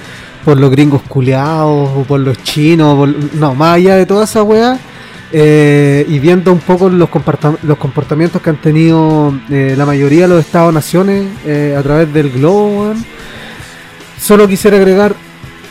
por 0.48 0.58
los 0.58 0.70
gringos 0.70 1.02
culeados 1.02 2.06
por 2.06 2.20
los 2.20 2.42
chinos, 2.42 3.06
no, 3.34 3.54
más 3.54 3.76
allá 3.76 3.96
de 3.96 4.06
toda 4.06 4.24
esa 4.24 4.42
weá, 4.42 4.78
eh, 5.30 6.06
y 6.08 6.18
viendo 6.20 6.50
un 6.50 6.60
poco 6.60 6.88
los, 6.88 7.10
comportamientos 7.10 8.40
que 8.40 8.48
han 8.48 8.56
tenido 8.56 9.38
eh, 9.50 9.74
la 9.76 9.84
mayoría 9.84 10.22
de 10.22 10.28
los 10.28 10.40
estados-naciones 10.40 11.26
eh, 11.44 11.76
a 11.78 11.82
través 11.82 12.14
del 12.14 12.30
globo, 12.30 12.94
solo 14.18 14.48
quisiera 14.48 14.78
agregar 14.78 15.14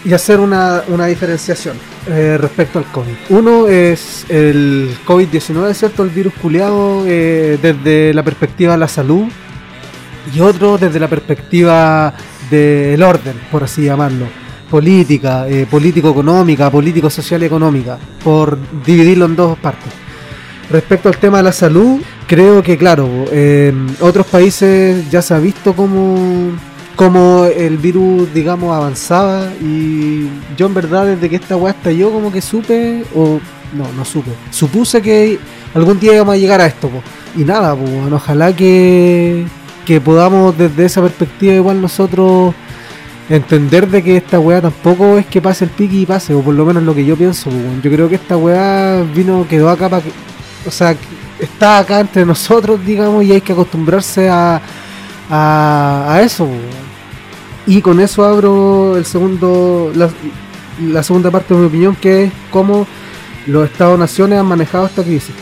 y 0.05 0.13
hacer 0.13 0.39
una, 0.39 0.83
una 0.89 1.07
diferenciación. 1.07 1.75
Respecto 2.07 2.77
al 2.77 2.85
COVID. 2.85 3.15
Uno 3.31 3.67
es 3.67 4.25
el 4.29 4.95
COVID-19, 5.05 5.73
¿cierto? 5.73 6.03
El 6.03 6.09
virus 6.09 6.33
culeado 6.35 7.03
desde 7.03 8.13
la 8.13 8.23
perspectiva 8.23 8.73
de 8.73 8.77
la 8.77 8.87
salud 8.87 9.25
y 10.33 10.39
otro 10.39 10.77
desde 10.77 10.99
la 11.01 11.09
perspectiva 11.09 12.13
del 12.49 13.03
orden, 13.03 13.33
por 13.51 13.63
así 13.63 13.83
llamarlo. 13.83 14.46
Política, 14.69 15.47
eh, 15.47 15.65
político-económica, 15.69 16.69
político-social 16.69 17.43
económica, 17.43 17.97
por 18.23 18.57
dividirlo 18.85 19.25
en 19.25 19.35
dos 19.35 19.57
partes. 19.57 19.91
Respecto 20.69 21.07
al 21.07 21.17
tema 21.17 21.37
de 21.37 21.43
la 21.43 21.53
salud, 21.53 22.01
creo 22.27 22.61
que, 22.61 22.77
claro, 22.77 23.07
en 23.31 23.87
otros 24.01 24.25
países 24.27 25.09
ya 25.09 25.21
se 25.21 25.33
ha 25.33 25.39
visto 25.39 25.73
como 25.73 26.51
como 26.97 27.45
el 27.45 27.77
virus, 27.77 28.33
digamos, 28.33 28.75
avanzaba 28.75 29.51
y 29.61 30.27
yo 30.57 30.65
en 30.65 30.73
verdad 30.73 31.05
desde 31.05 31.29
que 31.29 31.35
esta 31.35 31.55
weá 31.55 31.75
yo 31.91 32.11
como 32.11 32.31
que 32.31 32.41
supe, 32.41 33.03
o 33.15 33.39
no, 33.73 33.93
no 33.95 34.03
supe, 34.03 34.31
supuse 34.49 34.99
que 34.99 35.37
algún 35.75 35.99
día 35.99 36.15
íbamos 36.15 36.33
a 36.33 36.37
llegar 36.37 36.59
a 36.59 36.65
esto, 36.65 36.89
y 37.35 37.43
nada, 37.43 37.75
pues 37.75 38.11
ojalá 38.11 38.51
que, 38.51 39.45
que 39.85 40.01
podamos 40.01 40.57
desde 40.57 40.85
esa 40.85 41.03
perspectiva 41.03 41.53
igual 41.53 41.79
nosotros 41.79 42.55
entender 43.29 43.87
de 43.87 44.03
que 44.03 44.17
esta 44.17 44.39
weá 44.39 44.61
tampoco 44.61 45.17
es 45.17 45.25
que 45.25 45.41
pase 45.41 45.65
el 45.65 45.71
pique 45.71 45.97
y 45.97 46.05
pase, 46.05 46.33
o 46.33 46.41
por 46.41 46.53
lo 46.53 46.65
menos 46.65 46.83
lo 46.83 46.95
que 46.95 47.05
yo 47.05 47.15
pienso, 47.15 47.49
yo 47.83 47.91
creo 47.91 48.07
que 48.09 48.15
esta 48.15 48.37
weá 48.37 49.03
vino, 49.03 49.45
quedó 49.49 49.69
acá 49.69 49.89
para 49.89 50.03
que, 50.03 50.11
o 50.65 50.71
sea, 50.71 50.95
está 51.39 51.79
acá 51.79 51.99
entre 51.99 52.25
nosotros, 52.25 52.83
digamos, 52.85 53.23
y 53.23 53.33
hay 53.33 53.41
que 53.41 53.53
acostumbrarse 53.53 54.29
a, 54.29 54.61
a, 55.29 56.05
a 56.13 56.21
eso, 56.21 56.47
y 57.67 57.81
con 57.81 57.99
eso 57.99 58.23
abro 58.23 58.95
el 58.95 59.05
segundo, 59.05 59.91
la, 59.93 61.03
segunda 61.03 61.29
parte 61.29 61.53
de 61.53 61.59
mi 61.59 61.65
opinión, 61.67 61.95
que 61.97 62.23
es 62.23 62.31
cómo 62.49 62.87
los 63.45 63.69
Estados-naciones 63.69 64.39
han 64.39 64.45
manejado 64.45 64.85
esta 64.85 65.03
crisis. 65.03 65.35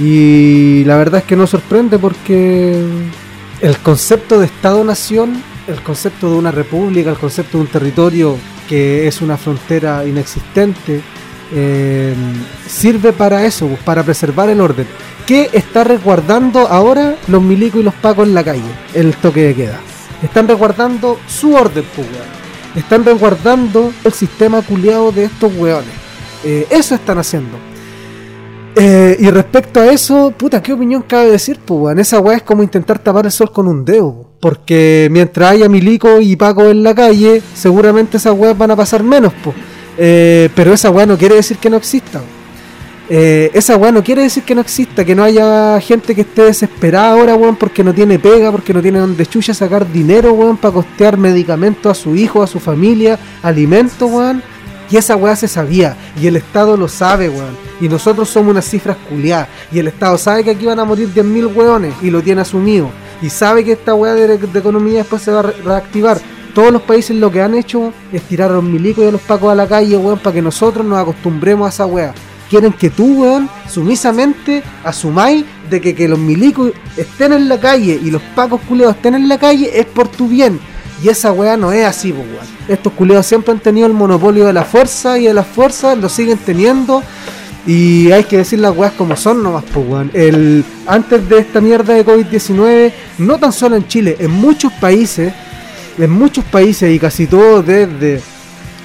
Y 0.00 0.82
la 0.84 0.96
verdad 0.96 1.20
es 1.20 1.24
que 1.24 1.36
no 1.36 1.46
sorprende 1.46 1.96
porque 1.96 2.84
el 3.60 3.78
concepto 3.78 4.40
de 4.40 4.46
Estado-nación, 4.46 5.40
el 5.66 5.82
concepto 5.82 6.30
de 6.30 6.36
una 6.36 6.50
república, 6.50 7.10
el 7.10 7.18
concepto 7.18 7.58
de 7.58 7.64
un 7.64 7.70
territorio 7.70 8.36
que 8.68 9.06
es 9.06 9.20
una 9.20 9.36
frontera 9.36 10.04
inexistente, 10.06 11.02
eh, 11.54 12.14
sirve 12.66 13.12
para 13.12 13.44
eso, 13.44 13.66
pues, 13.66 13.80
para 13.80 14.02
preservar 14.02 14.48
el 14.48 14.60
orden. 14.60 14.86
¿Qué 15.26 15.50
está 15.52 15.84
resguardando 15.84 16.60
ahora 16.68 17.16
los 17.28 17.42
milicos 17.42 17.80
y 17.80 17.84
los 17.84 17.94
pacos 17.94 18.26
en 18.26 18.34
la 18.34 18.42
calle? 18.42 18.62
El 18.94 19.14
toque 19.16 19.42
de 19.42 19.54
queda. 19.54 19.80
Están 20.22 20.48
resguardando 20.48 21.18
su 21.26 21.54
orden, 21.54 21.84
pues, 21.94 22.06
Están 22.74 23.04
resguardando 23.04 23.92
el 24.02 24.12
sistema 24.12 24.62
culiado 24.62 25.12
de 25.12 25.24
estos 25.24 25.52
weones. 25.54 25.92
Eh, 26.42 26.66
eso 26.70 26.94
están 26.94 27.18
haciendo. 27.18 27.58
Eh, 28.74 29.16
y 29.20 29.30
respecto 29.30 29.80
a 29.80 29.92
eso, 29.92 30.32
puta, 30.34 30.62
¿qué 30.62 30.72
opinión 30.72 31.02
cabe 31.02 31.30
decir? 31.30 31.60
Pues? 31.64 31.98
Esa 31.98 32.20
weá 32.20 32.38
es 32.38 32.42
como 32.42 32.62
intentar 32.62 32.98
tapar 32.98 33.26
el 33.26 33.32
sol 33.32 33.52
con 33.52 33.68
un 33.68 33.84
dedo. 33.84 34.31
Porque 34.42 35.08
mientras 35.10 35.52
haya 35.52 35.68
milico 35.68 36.20
y 36.20 36.36
paco 36.36 36.68
en 36.68 36.82
la 36.82 36.94
calle, 36.94 37.40
seguramente 37.54 38.16
esas 38.16 38.36
weas 38.36 38.58
van 38.58 38.72
a 38.72 38.76
pasar 38.76 39.02
menos, 39.02 39.32
pues. 39.42 39.56
pero 39.96 40.74
esa 40.74 40.90
weá 40.90 41.06
no 41.06 41.16
quiere 41.16 41.36
decir 41.36 41.58
que 41.58 41.70
no 41.70 41.76
exista. 41.76 42.20
Eh, 43.14 43.50
esa 43.52 43.76
weá 43.76 43.92
no 43.92 44.02
quiere 44.02 44.22
decir 44.22 44.42
que 44.42 44.54
no 44.54 44.62
exista, 44.62 45.04
que 45.04 45.14
no 45.14 45.22
haya 45.22 45.78
gente 45.80 46.14
que 46.14 46.22
esté 46.22 46.44
desesperada 46.44 47.12
ahora, 47.12 47.34
weón, 47.34 47.56
porque 47.56 47.84
no 47.84 47.92
tiene 47.92 48.18
pega, 48.18 48.50
porque 48.50 48.72
no 48.72 48.80
tiene 48.80 49.00
donde 49.00 49.26
chucha 49.26 49.52
sacar 49.52 49.90
dinero, 49.92 50.32
weón, 50.32 50.56
para 50.56 50.72
costear 50.72 51.18
medicamentos 51.18 51.92
a 51.92 52.00
su 52.00 52.16
hijo, 52.16 52.42
a 52.42 52.46
su 52.46 52.58
familia, 52.58 53.18
alimentos, 53.42 54.10
weón. 54.10 54.42
Y 54.90 54.96
esa 54.96 55.16
weá 55.16 55.36
se 55.36 55.46
sabía, 55.46 55.94
y 56.20 56.26
el 56.26 56.36
Estado 56.36 56.76
lo 56.76 56.88
sabe, 56.88 57.28
weón. 57.28 57.54
Y 57.82 57.88
nosotros 57.90 58.30
somos 58.30 58.52
unas 58.52 58.64
cifras 58.64 58.96
culiadas, 59.08 59.48
y 59.70 59.78
el 59.78 59.88
Estado 59.88 60.16
sabe 60.16 60.44
que 60.44 60.50
aquí 60.50 60.64
van 60.64 60.78
a 60.78 60.84
morir 60.84 61.12
10.000 61.14 61.54
weones, 61.54 61.94
y 62.00 62.10
lo 62.10 62.22
tiene 62.22 62.40
asumido. 62.40 62.90
Y 63.22 63.30
sabe 63.30 63.64
que 63.64 63.72
esta 63.72 63.94
weá 63.94 64.14
de, 64.14 64.34
economía 64.34 64.98
después 64.98 65.22
se 65.22 65.30
va 65.30 65.40
a 65.40 65.42
reactivar 65.42 66.20
todos 66.54 66.70
los 66.70 66.82
países 66.82 67.16
lo 67.16 67.30
que 67.30 67.40
han 67.40 67.54
hecho 67.54 67.94
es 68.12 68.20
tirar 68.22 68.50
a 68.50 68.54
los 68.54 68.64
milicos 68.64 69.04
y 69.04 69.08
a 69.08 69.10
los 69.12 69.22
pacos 69.22 69.50
a 69.50 69.54
la 69.54 69.66
calle, 69.66 69.96
weón, 69.96 70.18
para 70.18 70.34
que 70.34 70.42
nosotros 70.42 70.84
nos 70.84 70.98
acostumbremos 70.98 71.66
a 71.66 71.68
esa 71.70 71.86
weá 71.86 72.12
quieren 72.52 72.74
que 72.74 72.90
tú, 72.90 73.22
weón, 73.22 73.48
sumisamente 73.66 74.62
asumáis 74.84 75.46
de 75.70 75.80
que, 75.80 75.94
que 75.94 76.06
los 76.06 76.18
milicos 76.18 76.70
estén 76.98 77.32
en 77.32 77.48
la 77.48 77.58
calle 77.58 77.98
y 78.04 78.10
los 78.10 78.20
pacos 78.36 78.60
culeados 78.68 78.96
estén 78.96 79.14
en 79.14 79.26
la 79.26 79.38
calle 79.38 79.70
es 79.72 79.86
por 79.86 80.06
tu 80.08 80.28
bien. 80.28 80.60
Y 81.02 81.08
esa 81.08 81.32
weá 81.32 81.56
no 81.56 81.72
es 81.72 81.86
así, 81.86 82.12
pues, 82.12 82.26
weón. 82.26 82.46
Estos 82.68 82.92
culeados 82.92 83.24
siempre 83.24 83.52
han 83.52 83.60
tenido 83.60 83.86
el 83.86 83.94
monopolio 83.94 84.44
de 84.44 84.52
la 84.52 84.64
fuerza 84.64 85.18
y 85.18 85.24
de 85.24 85.32
las 85.32 85.46
fuerzas 85.46 85.96
lo 85.96 86.10
siguen 86.10 86.36
teniendo. 86.36 87.02
Y 87.66 88.10
hay 88.10 88.24
que 88.24 88.38
decir 88.38 88.58
las 88.58 88.76
weas 88.76 88.92
como 88.94 89.16
son 89.16 89.42
nomás, 89.42 89.64
pues, 89.72 89.86
weón. 89.88 90.10
El, 90.14 90.64
antes 90.86 91.28
de 91.28 91.38
esta 91.38 91.60
mierda 91.60 91.94
de 91.94 92.04
COVID-19, 92.04 92.92
no 93.18 93.38
tan 93.38 93.52
solo 93.52 93.76
en 93.76 93.86
Chile, 93.86 94.16
en 94.18 94.30
muchos 94.32 94.72
países, 94.74 95.32
en 95.96 96.10
muchos 96.10 96.44
países 96.44 96.92
y 96.92 96.98
casi 96.98 97.26
todos 97.26 97.64
desde 97.64 98.20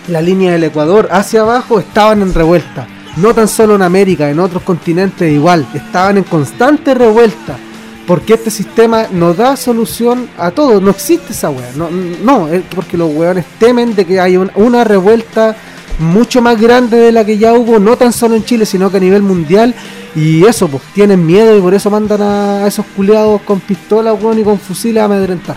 la 0.09 0.21
línea 0.21 0.51
del 0.51 0.65
Ecuador 0.65 1.07
hacia 1.11 1.41
abajo 1.41 1.79
estaban 1.79 2.21
en 2.21 2.33
revuelta. 2.33 2.87
No 3.17 3.33
tan 3.33 3.47
solo 3.47 3.75
en 3.75 3.81
América, 3.81 4.29
en 4.29 4.39
otros 4.39 4.61
continentes 4.61 5.31
igual, 5.31 5.65
estaban 5.73 6.17
en 6.17 6.23
constante 6.23 6.93
revuelta. 6.93 7.57
Porque 8.05 8.35
este 8.35 8.51
sistema 8.51 9.07
no 9.11 9.33
da 9.33 9.57
solución 9.57 10.29
a 10.37 10.51
todo, 10.51 10.79
no 10.79 10.91
existe 10.91 11.33
esa 11.33 11.49
wea. 11.49 11.71
No, 11.75 11.89
no 12.23 12.47
porque 12.73 12.95
los 12.95 13.11
weones 13.13 13.43
temen 13.59 13.95
de 13.95 14.05
que 14.05 14.19
haya 14.19 14.39
un- 14.39 14.51
una 14.55 14.83
revuelta 14.85 15.57
mucho 15.99 16.41
más 16.41 16.59
grande 16.59 16.97
de 16.97 17.11
la 17.11 17.25
que 17.25 17.37
ya 17.37 17.53
hubo, 17.53 17.79
no 17.79 17.97
tan 17.97 18.13
solo 18.13 18.35
en 18.35 18.43
Chile, 18.43 18.65
sino 18.65 18.91
que 18.91 18.97
a 18.97 18.99
nivel 18.99 19.23
mundial. 19.23 19.73
Y 20.15 20.45
eso, 20.45 20.67
pues 20.67 20.83
tienen 20.93 21.25
miedo 21.25 21.55
y 21.55 21.61
por 21.61 21.73
eso 21.73 21.89
mandan 21.91 22.21
a 22.21 22.67
esos 22.67 22.85
culeados 22.95 23.41
con 23.41 23.59
pistolas, 23.59 24.15
weón, 24.21 24.39
y 24.39 24.43
con 24.43 24.59
fusiles 24.59 25.01
a 25.01 25.05
amedrentar. 25.05 25.55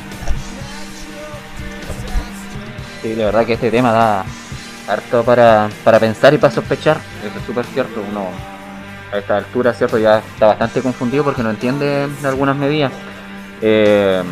Sí, 3.02 3.14
la 3.14 3.26
verdad 3.26 3.46
que 3.46 3.54
este 3.54 3.70
tema 3.70 3.92
da 3.92 4.24
harto 4.86 5.22
para, 5.24 5.70
para 5.82 5.98
pensar 5.98 6.34
y 6.34 6.38
para 6.38 6.52
sospechar. 6.52 6.98
Es 7.24 7.46
súper 7.46 7.64
cierto. 7.66 8.04
Uno 8.10 8.26
a 9.12 9.18
esta 9.18 9.38
altura, 9.38 9.72
cierto, 9.72 9.98
ya 9.98 10.18
está 10.18 10.48
bastante 10.48 10.82
confundido 10.82 11.24
porque 11.24 11.42
no 11.42 11.50
entiende 11.50 12.08
algunas 12.24 12.56
medidas. 12.56 12.92
Eh, 13.62 14.22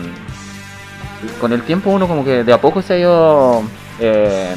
con 1.41 1.53
el 1.53 1.63
tiempo 1.63 1.91
uno 1.91 2.07
como 2.07 2.25
que 2.25 2.45
de 2.45 2.53
a 2.53 2.61
poco 2.61 2.81
se 2.81 2.95
ha 2.95 2.99
ido 2.99 3.63
eh, 3.99 4.55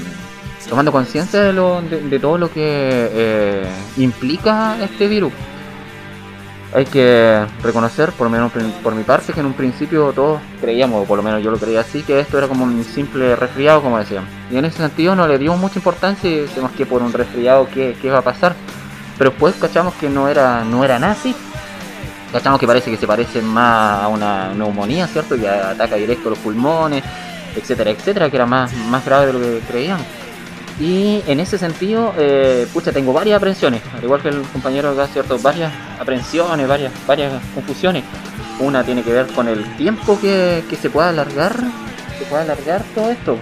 tomando 0.72 0.94
conciencia 0.94 1.42
de, 1.42 1.52
lo- 1.52 1.82
de, 1.82 2.18
todo 2.18 2.38
lo 2.38 2.50
que 2.50 3.10
eh, 3.12 3.66
implica 3.98 4.78
este 4.82 5.10
virus. 5.10 5.34
Hay 6.74 6.86
que 6.86 7.46
reconocer, 7.62 8.12
por 8.14 8.28
lo 8.28 8.32
menos 8.32 8.54
por- 8.82 8.96
mi 8.96 9.04
parte, 9.04 9.34
que 9.34 9.42
en 9.42 9.48
un 9.48 9.54
principio 9.54 10.14
todos 10.16 10.40
creíamos, 10.62 11.04
o 11.04 11.06
por 11.06 11.18
lo 11.18 11.24
menos 11.24 11.44
yo 11.44 11.52
lo 11.52 11.58
creía 11.58 11.82
así, 11.82 12.04
que 12.04 12.22
esto 12.22 12.38
era 12.38 12.48
como 12.48 12.64
un 12.64 12.86
simple 12.86 13.36
resfriado, 13.36 13.82
como 13.82 14.00
decían. 14.00 14.24
Y 14.50 14.56
en 14.56 14.64
ese 14.64 14.78
sentido 14.78 15.14
no 15.14 15.28
le 15.28 15.38
dimos 15.38 15.60
mucha 15.60 15.76
importancia 15.76 16.32
y 16.32 16.48
que 16.78 16.86
por 16.86 17.02
un 17.02 17.12
resfriado, 17.12 17.68
¿qué, 17.74 17.98
qué 18.02 18.10
va 18.10 18.20
a 18.20 18.22
pasar? 18.22 18.56
Pero 19.18 19.32
después 19.32 19.56
cachamos 19.60 19.94
que 19.96 20.10
no 20.10 20.30
era, 20.30 20.64
no 20.64 20.86
era 20.86 20.96
así. 21.12 21.36
Cachamos 22.32 22.62
que 22.62 22.66
parece 22.66 22.90
que 22.90 22.96
se 22.96 23.06
parece 23.06 23.42
más 23.42 24.04
a 24.04 24.08
una 24.08 24.54
neumonía, 24.54 25.06
¿cierto? 25.08 25.36
Que 25.36 25.50
ataca 25.50 25.98
directo 25.98 26.30
los 26.30 26.40
pulmones, 26.40 27.04
etcétera, 27.58 27.92
etcétera, 27.92 28.30
que 28.30 28.38
era 28.38 28.46
más, 28.46 28.72
más 28.90 29.04
grave 29.04 29.26
de 29.28 29.34
lo 29.34 29.40
que 29.42 29.60
creían. 29.68 30.00
Y 30.82 31.22
en 31.28 31.40
ese 31.40 31.60
sentido, 31.60 32.12
eh, 32.18 32.66
pucha, 32.74 32.92
tengo 32.92 33.14
varias 33.14 33.38
aprensiones, 33.38 33.82
al 33.96 34.04
igual 34.04 34.20
que 34.22 34.30
el 34.30 34.42
compañero 34.42 34.90
acá, 34.90 35.06
¿cierto? 35.08 35.38
Varias 35.38 35.72
aprensiones, 36.00 36.68
varias, 36.68 36.92
varias 37.06 37.34
confusiones. 37.54 38.04
Una 38.60 38.84
tiene 38.84 39.04
que 39.04 39.14
ver 39.14 39.28
con 39.28 39.48
el 39.48 39.64
tiempo 39.78 40.20
que, 40.20 40.64
que 40.68 40.76
se 40.76 40.90
pueda 40.90 41.10
alargar, 41.10 41.56
se 42.18 42.26
pueda 42.26 42.42
alargar 42.42 42.84
todo 42.96 43.12
esto. 43.12 43.38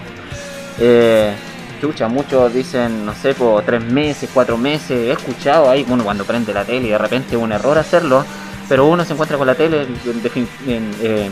Eh, 0.78 1.32
muchos 2.10 2.52
dicen, 2.52 3.06
no 3.06 3.14
sé, 3.14 3.32
por 3.32 3.62
tres 3.64 3.82
meses, 3.82 4.28
cuatro 4.34 4.58
meses. 4.58 4.90
He 4.90 5.12
escuchado 5.12 5.70
ahí, 5.70 5.86
uno 5.88 6.04
cuando 6.04 6.24
prende 6.24 6.52
la 6.52 6.64
tele 6.66 6.88
y 6.88 6.90
de 6.90 6.98
repente 6.98 7.36
es 7.36 7.42
un 7.42 7.52
error 7.52 7.78
hacerlo, 7.78 8.22
pero 8.68 8.84
uno 8.86 9.02
se 9.06 9.14
encuentra 9.14 9.38
con 9.38 9.46
la 9.46 9.54
tele 9.54 9.86
en- 10.66 10.70
en- 10.70 10.94
eh, 11.02 11.30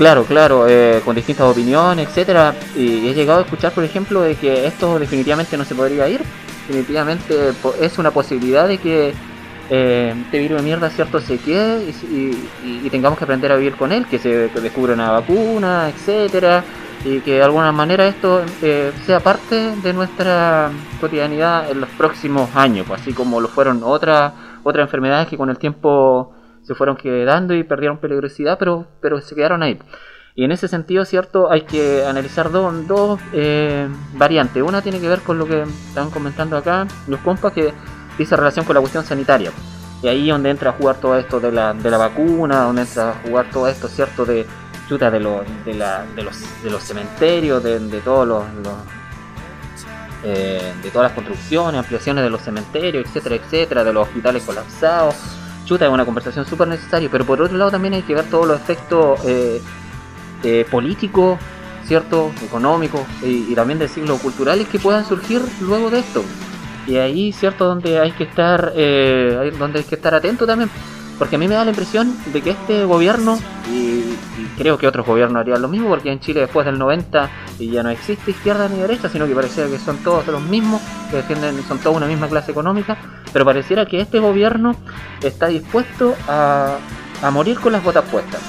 Claro, 0.00 0.24
claro, 0.24 0.66
eh, 0.66 1.02
con 1.04 1.14
distintas 1.14 1.46
opiniones, 1.46 2.08
etcétera, 2.08 2.54
y 2.74 3.06
he 3.08 3.12
llegado 3.12 3.40
a 3.40 3.42
escuchar, 3.42 3.72
por 3.72 3.84
ejemplo, 3.84 4.22
de 4.22 4.34
que 4.34 4.66
esto 4.66 4.98
definitivamente 4.98 5.58
no 5.58 5.64
se 5.66 5.74
podría 5.74 6.08
ir. 6.08 6.22
Definitivamente 6.66 7.52
es 7.78 7.98
una 7.98 8.10
posibilidad 8.10 8.66
de 8.66 8.78
que 8.78 9.12
eh, 9.68 10.14
este 10.24 10.38
virus 10.38 10.56
de 10.56 10.62
mierda, 10.62 10.88
cierto, 10.88 11.20
se 11.20 11.36
quede 11.38 11.84
y, 12.10 12.16
y- 12.64 12.80
y 12.86 12.88
tengamos 12.90 13.18
que 13.18 13.24
aprender 13.24 13.52
a 13.52 13.56
vivir 13.56 13.76
con 13.76 13.92
él, 13.92 14.06
que 14.06 14.18
se 14.18 14.48
descubra 14.48 14.94
una 14.94 15.10
vacuna, 15.10 15.90
etcétera, 15.90 16.64
y 17.04 17.20
que 17.20 17.34
de 17.34 17.42
alguna 17.42 17.70
manera 17.70 18.06
esto 18.06 18.40
eh, 18.62 18.92
sea 19.04 19.20
parte 19.20 19.76
de 19.82 19.92
nuestra 19.92 20.70
cotidianidad 20.98 21.70
en 21.70 21.78
los 21.80 21.90
próximos 21.90 22.48
años, 22.56 22.86
pues, 22.88 23.02
así 23.02 23.12
como 23.12 23.38
lo 23.38 23.48
fueron 23.48 23.82
otras 23.84 24.32
otras 24.62 24.84
enfermedades 24.86 25.28
que 25.28 25.36
con 25.36 25.50
el 25.50 25.58
tiempo 25.58 26.32
se 26.62 26.74
fueron 26.74 26.96
quedando 26.96 27.54
y 27.54 27.64
perdieron 27.64 27.98
peligrosidad, 27.98 28.58
pero, 28.58 28.86
pero 29.00 29.20
se 29.20 29.34
quedaron 29.34 29.62
ahí. 29.62 29.78
Y 30.34 30.44
en 30.44 30.52
ese 30.52 30.68
sentido, 30.68 31.04
cierto, 31.04 31.50
hay 31.50 31.62
que 31.62 32.04
analizar 32.04 32.50
dos, 32.50 32.86
dos 32.86 33.20
eh, 33.32 33.88
variantes. 34.14 34.62
Una 34.62 34.80
tiene 34.80 35.00
que 35.00 35.08
ver 35.08 35.20
con 35.20 35.38
lo 35.38 35.46
que 35.46 35.62
estaban 35.62 36.10
comentando 36.10 36.56
acá 36.56 36.86
los 37.08 37.20
compas, 37.20 37.52
que 37.52 37.74
dice 38.16 38.36
relación 38.36 38.64
con 38.64 38.74
la 38.74 38.80
cuestión 38.80 39.04
sanitaria. 39.04 39.50
Y 40.02 40.08
ahí 40.08 40.30
donde 40.30 40.50
entra 40.50 40.70
a 40.70 40.72
jugar 40.72 40.96
todo 40.96 41.18
esto 41.18 41.40
de 41.40 41.52
la, 41.52 41.74
de 41.74 41.90
la 41.90 41.98
vacuna, 41.98 42.62
donde 42.62 42.82
entra 42.82 43.10
a 43.10 43.14
jugar 43.26 43.50
todo 43.50 43.68
esto, 43.68 43.88
cierto, 43.88 44.24
de 44.24 44.46
chuta 44.88 45.10
de, 45.10 45.20
los 45.20 45.42
de, 45.64 45.74
la, 45.74 46.06
de, 46.16 46.22
los, 46.22 46.62
de 46.62 46.70
los 46.70 46.82
cementerios, 46.82 47.62
de, 47.62 47.78
de 47.78 48.00
todos 48.00 48.26
los, 48.26 48.44
los, 48.64 48.74
eh, 50.24 50.72
de 50.82 50.90
todas 50.90 51.10
las 51.10 51.12
construcciones, 51.12 51.78
ampliaciones 51.78 52.24
de 52.24 52.30
los 52.30 52.40
cementerios, 52.40 53.06
etcétera, 53.06 53.34
etcétera, 53.34 53.84
de 53.84 53.92
los 53.92 54.08
hospitales 54.08 54.42
colapsados. 54.44 55.39
Es 55.76 55.88
una 55.88 56.04
conversación 56.04 56.44
súper 56.46 56.66
necesaria, 56.66 57.08
pero 57.10 57.24
por 57.24 57.40
otro 57.40 57.56
lado 57.56 57.70
también 57.70 57.94
hay 57.94 58.02
que 58.02 58.12
ver 58.12 58.24
todos 58.24 58.44
los 58.44 58.60
efectos 58.60 59.20
eh, 59.24 59.62
eh, 60.42 60.66
políticos, 60.68 61.38
¿cierto? 61.84 62.32
Económicos 62.44 63.02
y, 63.22 63.54
también 63.54 63.78
de 63.78 63.86
siglos 63.86 64.20
culturales 64.20 64.66
que 64.66 64.80
puedan 64.80 65.04
surgir 65.04 65.40
luego 65.60 65.88
de 65.88 66.00
esto. 66.00 66.24
Y 66.88 66.96
ahí, 66.96 67.32
¿cierto? 67.32 67.66
Donde 67.66 68.00
hay 68.00 68.10
que 68.12 68.24
estar, 68.24 68.72
eh, 68.74 69.52
donde 69.60 69.78
hay 69.78 69.84
que 69.84 69.94
estar 69.94 70.12
atento 70.12 70.44
también. 70.44 70.68
Porque 71.18 71.36
a 71.36 71.38
mí 71.38 71.46
me 71.46 71.54
da 71.54 71.64
la 71.64 71.70
impresión 71.70 72.16
de 72.32 72.42
que 72.42 72.50
este 72.50 72.84
gobierno, 72.84 73.38
y, 73.72 74.00
y 74.40 74.50
creo 74.58 74.76
que 74.76 74.88
otros 74.88 75.06
gobiernos 75.06 75.40
harían 75.40 75.62
lo 75.62 75.68
mismo, 75.68 75.88
porque 75.88 76.10
en 76.10 76.18
Chile 76.18 76.40
después 76.40 76.66
del 76.66 76.78
90 76.78 77.30
y 77.60 77.70
ya 77.70 77.82
no 77.82 77.90
existe 77.90 78.30
izquierda 78.32 78.68
ni 78.68 78.78
derecha, 78.80 79.08
sino 79.08 79.26
que 79.26 79.34
parecía 79.34 79.66
que 79.68 79.78
son 79.78 79.98
todos 79.98 80.26
los 80.26 80.42
mismos, 80.42 80.80
que 81.10 81.16
defienden, 81.18 81.62
son 81.68 81.78
toda 81.78 81.96
una 81.96 82.06
misma 82.06 82.26
clase 82.28 82.50
económica, 82.50 82.96
pero 83.32 83.44
pareciera 83.44 83.86
que 83.86 84.00
este 84.00 84.18
gobierno 84.18 84.74
está 85.22 85.46
dispuesto 85.48 86.14
a, 86.26 86.76
a 87.22 87.30
morir 87.30 87.60
con 87.60 87.72
las 87.72 87.84
botas 87.84 88.04
puestas. 88.10 88.40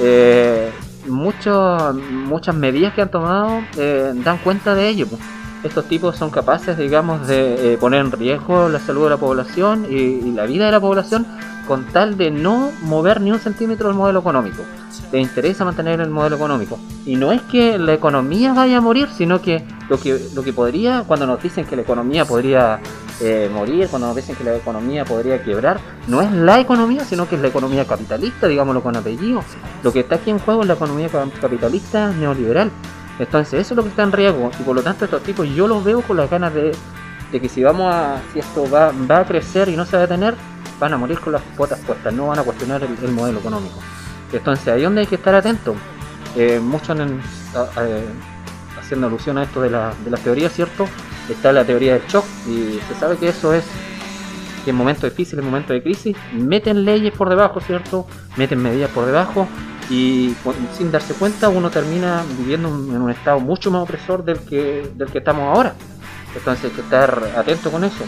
Eh, 0.00 0.70
muchos- 1.06 1.94
muchas 1.94 2.54
medidas 2.54 2.92
que 2.94 3.02
han 3.02 3.10
tomado 3.10 3.60
eh, 3.76 4.12
dan 4.16 4.38
cuenta 4.38 4.74
de 4.74 4.88
ello. 4.88 5.06
pues. 5.06 5.20
Estos 5.64 5.84
tipos 5.86 6.16
son 6.16 6.30
capaces, 6.30 6.76
digamos, 6.76 7.26
de 7.28 7.74
eh, 7.74 7.76
poner 7.78 8.00
en 8.00 8.10
riesgo 8.10 8.68
la 8.68 8.80
salud 8.80 9.04
de 9.04 9.10
la 9.10 9.16
población 9.16 9.86
y, 9.88 9.94
y 9.94 10.32
la 10.32 10.44
vida 10.44 10.66
de 10.66 10.72
la 10.72 10.80
población 10.80 11.24
con 11.68 11.84
tal 11.86 12.16
de 12.16 12.32
no 12.32 12.72
mover 12.82 13.20
ni 13.20 13.30
un 13.30 13.38
centímetro 13.38 13.86
del 13.88 13.96
modelo 13.96 14.18
económico. 14.20 14.62
Le 15.12 15.20
interesa 15.20 15.64
mantener 15.64 16.00
el 16.00 16.10
modelo 16.10 16.34
económico. 16.34 16.78
Y 17.06 17.14
no 17.14 17.30
es 17.30 17.40
que 17.42 17.78
la 17.78 17.92
economía 17.94 18.52
vaya 18.52 18.78
a 18.78 18.80
morir, 18.80 19.08
sino 19.16 19.40
que 19.40 19.64
lo 19.88 20.00
que, 20.00 20.20
lo 20.34 20.42
que 20.42 20.52
podría, 20.52 21.04
cuando 21.06 21.26
nos 21.26 21.40
dicen 21.40 21.64
que 21.64 21.76
la 21.76 21.82
economía 21.82 22.24
podría 22.24 22.80
eh, 23.20 23.48
morir, 23.52 23.86
cuando 23.88 24.08
nos 24.08 24.16
dicen 24.16 24.34
que 24.34 24.42
la 24.42 24.56
economía 24.56 25.04
podría 25.04 25.42
quebrar, 25.44 25.78
no 26.08 26.20
es 26.20 26.32
la 26.32 26.58
economía, 26.58 27.04
sino 27.04 27.28
que 27.28 27.36
es 27.36 27.40
la 27.40 27.48
economía 27.48 27.84
capitalista, 27.84 28.48
digámoslo 28.48 28.82
con 28.82 28.96
apellido. 28.96 29.44
Lo 29.84 29.92
que 29.92 30.00
está 30.00 30.16
aquí 30.16 30.30
en 30.30 30.40
juego 30.40 30.62
es 30.62 30.66
la 30.68 30.74
economía 30.74 31.08
ca- 31.08 31.28
capitalista 31.40 32.10
neoliberal. 32.10 32.70
Entonces 33.18 33.60
eso 33.60 33.74
es 33.74 33.76
lo 33.76 33.82
que 33.82 33.90
está 33.90 34.02
en 34.02 34.12
riesgo 34.12 34.50
y 34.58 34.62
por 34.62 34.74
lo 34.74 34.82
tanto 34.82 35.04
estos 35.04 35.22
tipos 35.22 35.48
yo 35.48 35.68
los 35.68 35.84
veo 35.84 36.00
con 36.02 36.16
las 36.16 36.30
ganas 36.30 36.52
de, 36.54 36.72
de 37.30 37.40
que 37.40 37.48
si 37.48 37.62
vamos 37.62 37.92
a, 37.94 38.20
si 38.32 38.38
esto 38.40 38.68
va, 38.70 38.92
va 39.10 39.18
a 39.20 39.24
crecer 39.24 39.68
y 39.68 39.76
no 39.76 39.84
se 39.84 39.92
va 39.96 39.98
a 40.04 40.06
detener, 40.06 40.34
van 40.80 40.94
a 40.94 40.96
morir 40.98 41.20
con 41.20 41.32
las 41.34 41.42
botas 41.56 41.78
puestas, 41.80 42.12
no 42.12 42.28
van 42.28 42.38
a 42.38 42.42
cuestionar 42.42 42.82
el, 42.82 42.96
el 43.04 43.12
modelo 43.12 43.38
económico. 43.38 43.78
Entonces 44.32 44.68
ahí 44.68 44.82
donde 44.82 45.02
hay 45.02 45.06
que 45.06 45.16
estar 45.16 45.34
atento. 45.34 45.74
Eh, 46.36 46.58
muchos 46.60 46.98
a- 46.98 47.66
haciendo 48.80 49.06
alusión 49.06 49.36
a 49.38 49.42
esto 49.44 49.60
de, 49.60 49.70
la, 49.70 49.92
de 50.04 50.10
las 50.10 50.20
teorías, 50.20 50.52
¿cierto? 50.52 50.86
Está 51.28 51.52
la 51.52 51.64
teoría 51.64 51.92
del 51.94 52.02
shock 52.08 52.24
y 52.48 52.80
se 52.88 52.94
sabe 52.98 53.16
que 53.16 53.28
eso 53.28 53.52
es 53.52 53.64
que 54.64 54.70
en 54.70 54.76
momentos 54.76 55.10
difíciles, 55.10 55.40
en 55.40 55.50
momentos 55.50 55.70
de 55.74 55.82
crisis, 55.82 56.16
meten 56.32 56.84
leyes 56.84 57.12
por 57.12 57.28
debajo, 57.28 57.60
¿cierto? 57.60 58.06
Meten 58.36 58.60
medidas 58.62 58.90
por 58.90 59.04
debajo 59.06 59.46
y 59.90 60.34
sin 60.76 60.90
darse 60.90 61.14
cuenta 61.14 61.48
uno 61.48 61.70
termina 61.70 62.22
viviendo 62.38 62.68
en 62.68 63.02
un 63.02 63.10
estado 63.10 63.40
mucho 63.40 63.70
más 63.70 63.82
opresor 63.82 64.24
del 64.24 64.38
que, 64.40 64.90
del 64.94 65.08
que 65.08 65.18
estamos 65.18 65.54
ahora. 65.54 65.74
Entonces 66.34 66.66
hay 66.66 66.70
que 66.70 66.80
estar 66.80 67.32
atento 67.36 67.70
con 67.70 67.84
eso. 67.84 68.04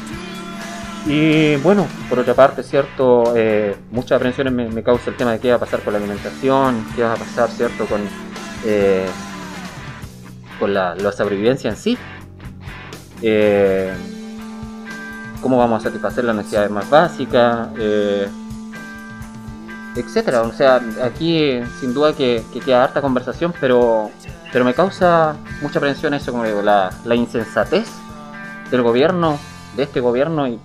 Y 1.06 1.56
bueno, 1.56 1.86
por 2.08 2.18
otra 2.18 2.32
parte, 2.34 2.62
cierto, 2.62 3.34
Eh, 3.36 3.76
muchas 3.90 4.12
aprensiones 4.12 4.52
me, 4.52 4.70
me 4.70 4.82
causa 4.82 5.10
el 5.10 5.16
tema 5.16 5.32
de 5.32 5.38
qué 5.40 5.50
va 5.50 5.56
a 5.56 5.60
pasar 5.60 5.80
con 5.80 5.92
la 5.92 5.98
alimentación, 5.98 6.86
qué 6.96 7.02
va 7.02 7.12
a 7.12 7.16
pasar, 7.16 7.50
cierto, 7.50 7.84
con, 7.84 8.00
eh, 8.64 9.06
con 10.58 10.72
la, 10.72 10.94
la 10.94 11.12
sobrevivencia 11.12 11.68
en 11.68 11.76
sí. 11.76 11.98
Eh, 13.20 13.92
cómo 15.42 15.58
vamos 15.58 15.82
a 15.82 15.88
satisfacer 15.88 16.24
las 16.24 16.36
necesidades 16.36 16.70
más 16.70 16.88
básicas, 16.88 17.68
eh, 17.78 18.28
etcétera. 19.96 20.42
O 20.42 20.52
sea, 20.52 20.80
aquí 21.02 21.60
sin 21.80 21.94
duda 21.94 22.12
que, 22.12 22.42
que 22.52 22.60
queda 22.60 22.84
harta 22.84 23.00
conversación, 23.00 23.52
pero, 23.60 24.10
pero 24.52 24.64
me 24.64 24.74
causa 24.74 25.36
mucha 25.62 25.78
aprensión 25.78 26.14
eso, 26.14 26.32
como 26.32 26.44
digo, 26.44 26.62
la, 26.62 26.90
la 27.04 27.14
insensatez 27.14 27.88
del 28.70 28.82
gobierno, 28.82 29.38
de 29.76 29.84
este 29.84 30.00
gobierno 30.00 30.48
y, 30.48 30.58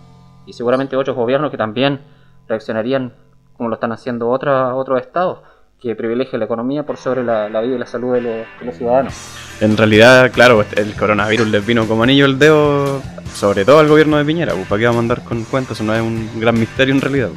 seguramente 0.52 0.96
otros 0.96 1.16
gobiernos 1.16 1.52
que 1.52 1.58
también 1.58 2.02
reaccionarían 2.48 3.14
como 3.56 3.70
lo 3.70 3.76
están 3.76 3.92
haciendo 3.92 4.30
otra, 4.30 4.74
otros 4.74 5.00
estados, 5.00 5.42
que 5.80 5.96
privilegian 5.96 6.40
la 6.40 6.46
economía 6.46 6.84
por 6.88 6.98
sobre 6.98 7.24
la, 7.24 7.48
vida 7.62 7.76
y 7.76 7.78
la 7.78 7.86
salud 7.86 8.16
de 8.16 8.22
los, 8.22 8.48
de 8.60 8.66
los 8.66 8.76
ciudadanos. 8.76 9.14
En 9.62 9.78
realidad, 9.78 10.32
claro, 10.32 10.66
el 10.76 10.96
coronavirus 10.96 11.50
les 11.50 11.64
vino 11.64 11.88
como 11.88 12.02
anillo 12.02 12.26
el 12.26 12.40
dedo, 12.40 13.00
sobre 13.32 13.64
todo 13.64 13.80
al 13.80 13.88
gobierno 13.88 14.18
de 14.18 14.26
Piñera, 14.26 14.54
pues, 14.54 14.68
¿para 14.68 14.80
qué 14.80 14.86
va 14.86 14.92
a 14.92 14.96
mandar 14.96 15.24
con 15.24 15.44
cuentos? 15.44 15.78
Eso 15.78 15.84
no 15.84 15.94
es 15.94 16.02
un 16.02 16.40
gran 16.40 16.60
misterio 16.60 16.96
en 16.96 17.02
realidad. 17.02 17.30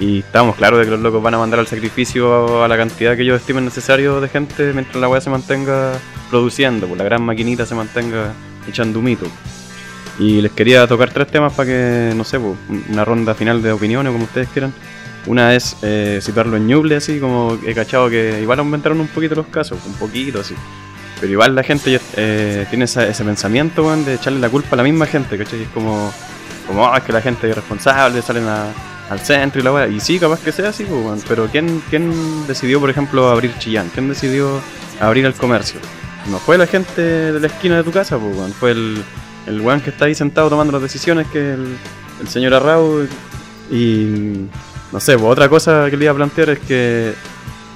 Y 0.00 0.20
estamos 0.20 0.54
claros 0.54 0.78
de 0.78 0.84
que 0.84 0.92
los 0.92 1.00
locos 1.00 1.20
van 1.22 1.34
a 1.34 1.38
mandar 1.38 1.58
al 1.58 1.66
sacrificio 1.66 2.62
a 2.62 2.68
la 2.68 2.76
cantidad 2.76 3.16
que 3.16 3.22
ellos 3.22 3.40
estimen 3.40 3.64
necesario 3.64 4.20
de 4.20 4.28
gente 4.28 4.72
mientras 4.72 4.96
la 4.96 5.08
weá 5.08 5.20
se 5.20 5.28
mantenga 5.28 5.92
produciendo, 6.30 6.86
pues 6.86 6.98
la 6.98 7.04
gran 7.04 7.22
maquinita 7.22 7.66
se 7.66 7.74
mantenga 7.74 8.32
echando 8.68 9.00
humito. 9.00 9.26
Y 10.20 10.40
les 10.40 10.52
quería 10.52 10.86
tocar 10.86 11.10
tres 11.12 11.26
temas 11.28 11.52
para 11.52 11.68
que, 11.68 12.12
no 12.16 12.22
sé, 12.24 12.38
pues, 12.38 12.56
una 12.90 13.04
ronda 13.04 13.34
final 13.34 13.60
de 13.62 13.72
opiniones, 13.72 14.12
como 14.12 14.24
ustedes 14.24 14.48
quieran. 14.48 14.72
Una 15.26 15.54
es 15.54 15.76
eh, 15.82 16.20
citarlo 16.22 16.56
en 16.56 16.66
Ñuble, 16.66 16.96
así 16.96 17.18
como 17.18 17.58
he 17.66 17.74
cachado 17.74 18.08
que 18.08 18.38
igual 18.40 18.58
aumentaron 18.60 19.00
un 19.00 19.08
poquito 19.08 19.34
los 19.34 19.46
casos, 19.48 19.78
un 19.86 19.94
poquito 19.94 20.40
así. 20.40 20.54
Pero 21.20 21.32
igual 21.32 21.54
la 21.56 21.62
gente 21.64 22.00
eh, 22.16 22.66
tiene 22.70 22.84
esa- 22.84 23.06
ese 23.06 23.24
pensamiento, 23.24 23.94
de 23.96 24.14
echarle 24.14 24.38
la 24.38 24.48
culpa 24.48 24.70
a 24.72 24.76
la 24.76 24.82
misma 24.84 25.06
gente, 25.06 25.36
¿cachai? 25.36 25.62
Es 25.62 25.68
como, 25.70 26.12
como 26.68 26.86
"Ah, 26.86 26.98
es 26.98 27.04
que 27.04 27.12
la 27.12 27.20
gente 27.20 27.46
es 27.48 27.52
irresponsable, 27.52 28.22
salen 28.22 28.46
a- 28.46 28.72
al 29.10 29.20
centro 29.20 29.60
y 29.60 29.64
la 29.64 29.72
weá. 29.72 29.88
Y 29.88 30.00
sí, 30.00 30.18
capaz 30.18 30.40
que 30.40 30.52
sea 30.52 30.70
así, 30.70 30.84
pues. 30.84 31.24
Pero 31.28 31.48
¿quién, 31.50 31.82
¿quién 31.90 32.46
decidió, 32.46 32.80
por 32.80 32.90
ejemplo, 32.90 33.28
abrir 33.28 33.56
Chillán? 33.58 33.90
¿Quién 33.92 34.08
decidió 34.08 34.60
abrir 35.00 35.24
el 35.24 35.34
comercio? 35.34 35.80
No 36.30 36.38
fue 36.38 36.58
la 36.58 36.66
gente 36.66 37.02
de 37.32 37.40
la 37.40 37.46
esquina 37.46 37.76
de 37.76 37.84
tu 37.84 37.90
casa, 37.90 38.18
pues, 38.18 38.36
weón. 38.36 38.52
Fue 38.52 38.72
el, 38.72 39.02
el 39.46 39.60
weón 39.60 39.80
que 39.80 39.90
está 39.90 40.06
ahí 40.06 40.14
sentado 40.14 40.50
tomando 40.50 40.72
las 40.72 40.82
decisiones, 40.82 41.26
que 41.28 41.52
el, 41.54 41.76
el 42.20 42.28
señor 42.28 42.54
Arrau. 42.54 43.06
Y 43.70 44.46
no 44.92 45.00
sé, 45.00 45.18
pues, 45.18 45.30
otra 45.30 45.48
cosa 45.48 45.88
que 45.90 45.96
le 45.96 46.04
iba 46.04 46.12
a 46.12 46.16
plantear 46.16 46.50
es 46.50 46.58
que 46.60 47.14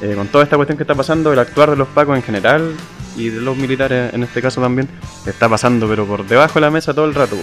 eh, 0.03 0.15
con 0.17 0.27
toda 0.27 0.43
esta 0.43 0.57
cuestión 0.57 0.77
que 0.77 0.83
está 0.83 0.97
pasando, 0.97 1.33
el 1.33 1.39
actuar 1.39 1.71
de 1.71 1.77
los 1.77 1.87
pacos 1.89 2.17
en 2.17 2.25
general 2.25 2.75
y 3.17 3.29
de 3.29 3.41
los 3.41 3.57
militares 3.57 4.13
en 4.13 4.25
este 4.25 4.43
caso 4.43 4.61
también, 4.61 4.89
está 5.27 5.49
pasando 5.49 5.87
pero 5.87 6.07
por 6.07 6.27
debajo 6.27 6.55
de 6.55 6.63
la 6.63 6.71
mesa 6.71 6.93
todo 6.93 7.05
el 7.05 7.15
rato. 7.15 7.37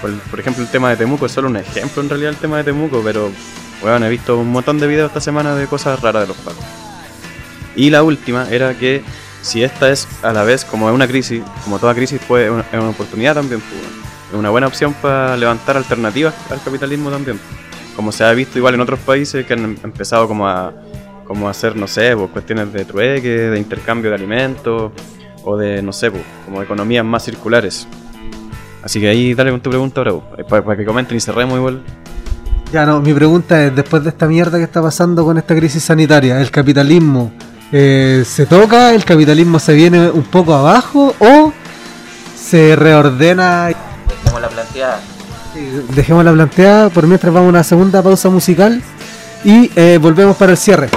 Por, 0.00 0.12
por 0.18 0.40
ejemplo, 0.40 0.62
el 0.62 0.70
tema 0.70 0.90
de 0.90 0.96
Temuco 0.96 1.26
es 1.26 1.32
solo 1.32 1.48
un 1.48 1.56
ejemplo 1.56 2.02
en 2.02 2.08
realidad 2.08 2.30
el 2.32 2.36
tema 2.36 2.58
de 2.58 2.64
Temuco, 2.64 3.00
pero 3.02 3.30
bueno, 3.80 4.06
he 4.06 4.10
visto 4.10 4.38
un 4.38 4.50
montón 4.50 4.78
de 4.78 4.86
videos 4.86 5.08
esta 5.08 5.20
semana 5.20 5.54
de 5.54 5.66
cosas 5.66 6.00
raras 6.00 6.22
de 6.22 6.28
los 6.28 6.36
pacos. 6.38 6.64
Y 7.76 7.90
la 7.90 8.02
última 8.02 8.48
era 8.50 8.74
que 8.74 9.02
si 9.42 9.62
esta 9.62 9.90
es 9.90 10.08
a 10.22 10.32
la 10.32 10.42
vez 10.44 10.64
como 10.64 10.88
es 10.88 10.94
una 10.94 11.06
crisis, 11.06 11.42
como 11.64 11.78
toda 11.78 11.94
crisis 11.94 12.20
es 12.20 12.30
una, 12.30 12.60
es 12.60 12.78
una 12.78 12.88
oportunidad 12.90 13.34
también, 13.34 13.60
pues, 13.60 13.82
es 14.30 14.38
una 14.38 14.50
buena 14.50 14.66
opción 14.66 14.94
para 14.94 15.36
levantar 15.36 15.76
alternativas 15.76 16.34
al 16.50 16.62
capitalismo 16.62 17.10
también. 17.10 17.38
Como 17.96 18.10
se 18.10 18.24
ha 18.24 18.32
visto 18.32 18.58
igual 18.58 18.74
en 18.74 18.80
otros 18.80 18.98
países 19.00 19.44
que 19.46 19.52
han 19.52 19.64
em- 19.64 19.76
empezado 19.84 20.26
como 20.26 20.48
a, 20.48 20.72
como 21.26 21.48
a 21.48 21.50
hacer, 21.50 21.76
no 21.76 21.86
sé, 21.86 22.16
pues, 22.16 22.30
cuestiones 22.30 22.72
de 22.72 22.84
trueque, 22.84 23.28
de 23.28 23.58
intercambio 23.58 24.10
de 24.10 24.16
alimentos, 24.16 24.92
o 25.44 25.56
de, 25.56 25.82
no 25.82 25.92
sé, 25.92 26.10
pues, 26.10 26.22
como 26.44 26.62
economías 26.62 27.04
más 27.04 27.24
circulares. 27.24 27.86
Así 28.84 29.00
que 29.00 29.08
ahí 29.08 29.32
dale 29.32 29.50
con 29.50 29.62
tu 29.62 29.70
pregunta 29.70 30.02
ahora, 30.02 30.12
pues, 30.34 30.46
para, 30.46 30.62
para 30.62 30.76
que 30.76 30.84
comenten 30.84 31.16
y 31.16 31.20
cerremos 31.20 31.56
igual. 31.56 31.82
Ya 32.70 32.84
no, 32.84 33.00
mi 33.00 33.14
pregunta 33.14 33.64
es, 33.64 33.74
después 33.74 34.02
de 34.02 34.10
esta 34.10 34.26
mierda 34.26 34.58
que 34.58 34.64
está 34.64 34.82
pasando 34.82 35.24
con 35.24 35.38
esta 35.38 35.56
crisis 35.56 35.82
sanitaria, 35.82 36.38
¿el 36.40 36.50
capitalismo 36.50 37.32
eh, 37.72 38.24
se 38.26 38.44
toca, 38.44 38.92
el 38.92 39.04
capitalismo 39.04 39.58
se 39.58 39.72
viene 39.72 40.10
un 40.10 40.24
poco 40.24 40.54
abajo 40.54 41.14
o 41.18 41.52
se 42.36 42.76
reordena? 42.76 43.70
Como 44.26 44.38
la 44.38 44.48
planteada. 44.48 45.00
Dejemos 45.94 46.24
la 46.24 46.32
planteada, 46.32 46.90
por 46.90 47.06
mientras 47.06 47.32
vamos 47.32 47.46
a 47.46 47.50
una 47.50 47.64
segunda 47.64 48.02
pausa 48.02 48.28
musical 48.28 48.82
y 49.44 49.70
eh, 49.76 49.98
volvemos 50.02 50.36
para 50.36 50.52
el 50.52 50.58
cierre. 50.58 50.90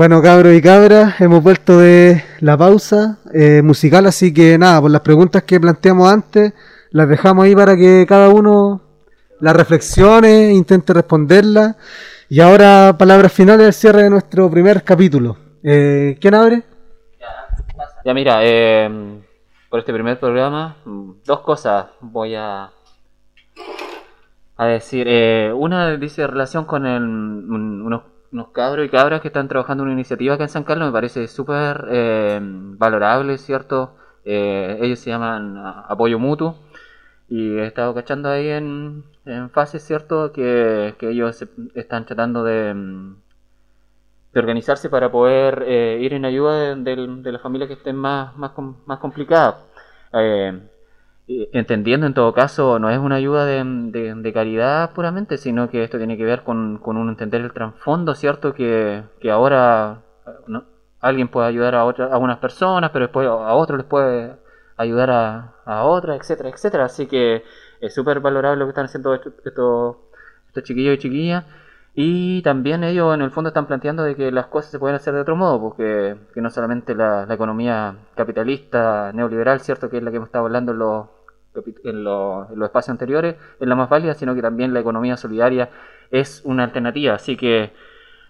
Bueno, 0.00 0.22
cabros 0.22 0.54
y 0.54 0.62
cabras, 0.62 1.20
hemos 1.20 1.42
vuelto 1.42 1.78
de 1.78 2.24
la 2.40 2.56
pausa 2.56 3.18
eh, 3.34 3.60
musical, 3.60 4.06
así 4.06 4.32
que 4.32 4.56
nada, 4.56 4.80
por 4.80 4.90
las 4.90 5.02
preguntas 5.02 5.42
que 5.42 5.60
planteamos 5.60 6.10
antes, 6.10 6.54
las 6.90 7.06
dejamos 7.06 7.44
ahí 7.44 7.54
para 7.54 7.76
que 7.76 8.06
cada 8.08 8.30
uno 8.30 8.80
las 9.40 9.54
reflexione, 9.54 10.54
intente 10.54 10.94
responderlas. 10.94 11.76
Y 12.30 12.40
ahora, 12.40 12.96
palabras 12.98 13.30
finales 13.30 13.66
al 13.66 13.74
cierre 13.74 14.04
de 14.04 14.08
nuestro 14.08 14.50
primer 14.50 14.84
capítulo. 14.84 15.36
Eh, 15.62 16.16
¿Quién 16.18 16.34
abre? 16.34 16.62
Ya 18.02 18.14
mira, 18.14 18.38
eh, 18.42 19.20
por 19.68 19.80
este 19.80 19.92
primer 19.92 20.18
programa, 20.18 20.76
dos 21.26 21.40
cosas 21.40 21.88
voy 22.00 22.36
a, 22.36 22.70
a 24.56 24.64
decir. 24.64 25.04
Eh, 25.06 25.52
una 25.54 25.94
dice 25.98 26.26
relación 26.26 26.64
con 26.64 26.86
el- 26.86 27.02
un- 27.02 27.82
unos, 27.84 28.02
unos 28.32 28.48
cabros 28.50 28.86
y 28.86 28.88
cabras 28.90 29.20
que 29.20 29.28
están 29.28 29.48
trabajando 29.48 29.82
en 29.84 29.88
una 29.88 29.94
iniciativa 29.94 30.34
acá 30.34 30.44
en 30.44 30.48
San 30.50 30.64
Carlos, 30.64 30.86
me 30.88 30.92
parece 30.92 31.26
súper 31.28 31.86
eh, 31.90 32.40
valorable, 32.42 33.38
¿cierto? 33.38 33.94
Eh, 34.24 34.78
ellos 34.82 34.98
se 35.00 35.10
llaman 35.10 35.56
ah, 35.58 35.86
Apoyo 35.88 36.18
Mutuo 36.18 36.56
y 37.28 37.56
he 37.58 37.66
estado 37.66 37.94
cachando 37.94 38.28
ahí 38.30 38.48
en, 38.48 39.04
en 39.26 39.50
fase, 39.50 39.78
¿cierto? 39.80 40.32
Que, 40.32 40.94
que 40.98 41.10
ellos 41.10 41.44
están 41.74 42.06
tratando 42.06 42.44
de... 42.44 42.74
mm, 42.74 43.14
de 44.32 44.40
organizarse 44.40 44.88
para 44.88 45.10
poder 45.10 45.64
eh, 45.66 45.98
ir 46.00 46.12
en 46.14 46.24
ayuda 46.24 46.74
de, 46.76 46.96
de- 46.96 47.22
de 47.22 47.32
las 47.32 47.42
familias 47.42 47.68
que 47.68 47.74
estén 47.74 47.96
más, 47.96 48.36
más, 48.36 48.52
más 48.86 48.98
complicadas. 49.00 49.56
Eh, 50.12 50.60
entendiendo 51.52 52.06
en 52.06 52.14
todo 52.14 52.32
caso, 52.34 52.78
no 52.78 52.90
es 52.90 52.98
una 52.98 53.16
ayuda 53.16 53.44
de, 53.46 53.62
de- 53.64 54.14
de 54.14 54.32
caridad 54.32 54.92
puramente, 54.92 55.38
sino 55.38 55.70
que 55.70 55.84
esto 55.84 55.98
tiene 55.98 56.16
que 56.16 56.24
ver 56.24 56.42
con, 56.42 56.78
con 56.78 56.96
un 56.96 57.08
entender 57.10 57.40
el 57.42 57.52
trasfondo, 57.52 58.14
¿cierto? 58.14 58.54
Que, 58.54 59.02
que 59.20 59.30
ahora 59.30 60.02
alguien 61.00 61.28
puede 61.28 61.48
ayudar 61.48 61.74
a, 61.74 61.84
otra, 61.84 62.06
a 62.06 62.18
unas 62.18 62.38
personas, 62.38 62.90
pero 62.90 63.06
después 63.06 63.26
a 63.26 63.54
otros 63.54 63.78
les 63.78 63.86
puede 63.86 64.36
ayudar 64.76 65.10
a, 65.10 65.54
a 65.64 65.84
otras, 65.84 66.18
etcétera, 66.20 66.48
etcétera. 66.50 66.84
Así 66.84 67.06
que 67.06 67.44
es 67.80 67.94
súper 67.94 68.20
valorable 68.20 68.58
lo 68.58 68.66
que 68.66 68.70
están 68.70 68.86
haciendo 68.86 69.14
estos, 69.14 69.32
estos, 69.44 69.96
estos 70.48 70.62
chiquillos 70.64 70.94
y 70.94 70.98
chiquillas. 70.98 71.44
Y 71.94 72.42
también 72.42 72.84
ellos 72.84 73.12
en 73.14 73.22
el 73.22 73.30
fondo 73.30 73.48
están 73.48 73.66
planteando 73.66 74.04
de 74.04 74.14
que 74.16 74.30
las 74.30 74.46
cosas 74.46 74.70
se 74.70 74.78
pueden 74.78 74.96
hacer 74.96 75.12
de 75.14 75.20
otro 75.20 75.34
modo, 75.36 75.60
porque 75.60 76.16
que 76.32 76.40
no 76.40 76.48
solamente 76.50 76.94
la, 76.94 77.26
la 77.26 77.34
economía 77.34 77.96
capitalista 78.14 79.10
neoliberal, 79.12 79.60
cierto 79.60 79.90
que 79.90 79.98
es 79.98 80.02
la 80.02 80.10
que 80.10 80.16
hemos 80.18 80.28
estado 80.28 80.44
hablando 80.46 80.72
en 80.72 80.78
los, 80.78 81.06
en 81.84 82.04
los, 82.04 82.50
en 82.50 82.58
los 82.58 82.68
espacios 82.68 82.90
anteriores, 82.90 83.36
es 83.58 83.68
la 83.68 83.74
más 83.74 83.88
válida, 83.88 84.14
sino 84.14 84.34
que 84.34 84.42
también 84.42 84.72
la 84.72 84.80
economía 84.80 85.16
solidaria 85.16 85.70
es 86.10 86.42
una 86.44 86.64
alternativa. 86.64 87.14
Así 87.14 87.36
que 87.36 87.72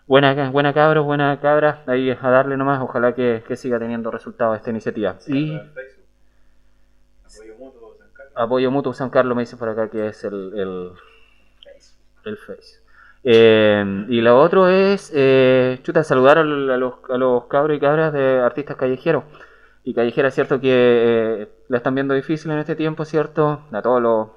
buena, 0.07 0.51
buena 0.51 0.73
cabros, 0.73 1.05
buena 1.05 1.39
cabra, 1.41 1.83
ahí 1.87 2.11
a 2.11 2.31
darle 2.31 2.57
nomás, 2.57 2.81
ojalá 2.81 3.15
que, 3.15 3.43
que 3.47 3.57
siga 3.57 3.79
teniendo 3.79 4.11
resultados 4.11 4.57
esta 4.57 4.71
iniciativa. 4.71 5.17
Y 5.27 5.59
apoyo 8.35 8.71
mutuo 8.71 8.95
San 8.95 9.11
Carlos 9.11 9.37
me 9.37 9.43
dice 9.43 9.57
por 9.57 9.69
acá 9.69 9.89
que 9.89 10.09
es 10.09 10.25
el, 10.25 10.53
el, 10.57 10.93
el 12.25 12.37
Face. 12.39 12.81
Eh, 13.23 14.07
y 14.09 14.23
lo 14.23 14.41
otro 14.41 14.69
es, 14.69 15.13
eh, 15.15 15.79
chuta, 15.83 16.03
saludar 16.05 16.39
a, 16.39 16.45
los, 16.45 16.95
a 17.11 17.19
los 17.19 17.45
cabros 17.47 17.77
y 17.77 17.81
cabras 17.81 18.13
de 18.15 18.41
artistas 18.41 18.77
callejeros. 18.77 19.25
Y 19.83 19.95
callejeras, 19.95 20.35
cierto, 20.35 20.61
que 20.61 20.69
eh, 20.71 21.49
la 21.69 21.79
están 21.79 21.95
viendo 21.95 22.15
difícil 22.15 22.51
en 22.51 22.59
este 22.59 22.77
tiempo, 22.77 23.05
cierto, 23.05 23.63
a 23.73 23.83
todos 23.83 24.03
los 24.03 24.29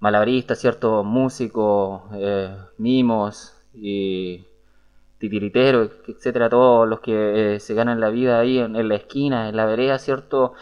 malabristas, 0.00 0.58
cierto, 0.58 1.04
músicos, 1.04 2.02
eh, 2.14 2.56
mimos 2.78 3.54
y 3.74 4.46
titiriteros, 5.18 5.90
etcétera, 6.08 6.48
todos 6.48 6.88
los 6.88 7.00
que 7.00 7.54
eh, 7.56 7.60
se 7.60 7.74
ganan 7.74 8.00
la 8.00 8.10
vida 8.10 8.38
ahí 8.40 8.58
en, 8.58 8.88
la 8.88 8.94
esquina, 8.94 9.48
en 9.48 9.56
la 9.56 9.66
vereda, 9.66 9.98
cierto, 9.98 10.54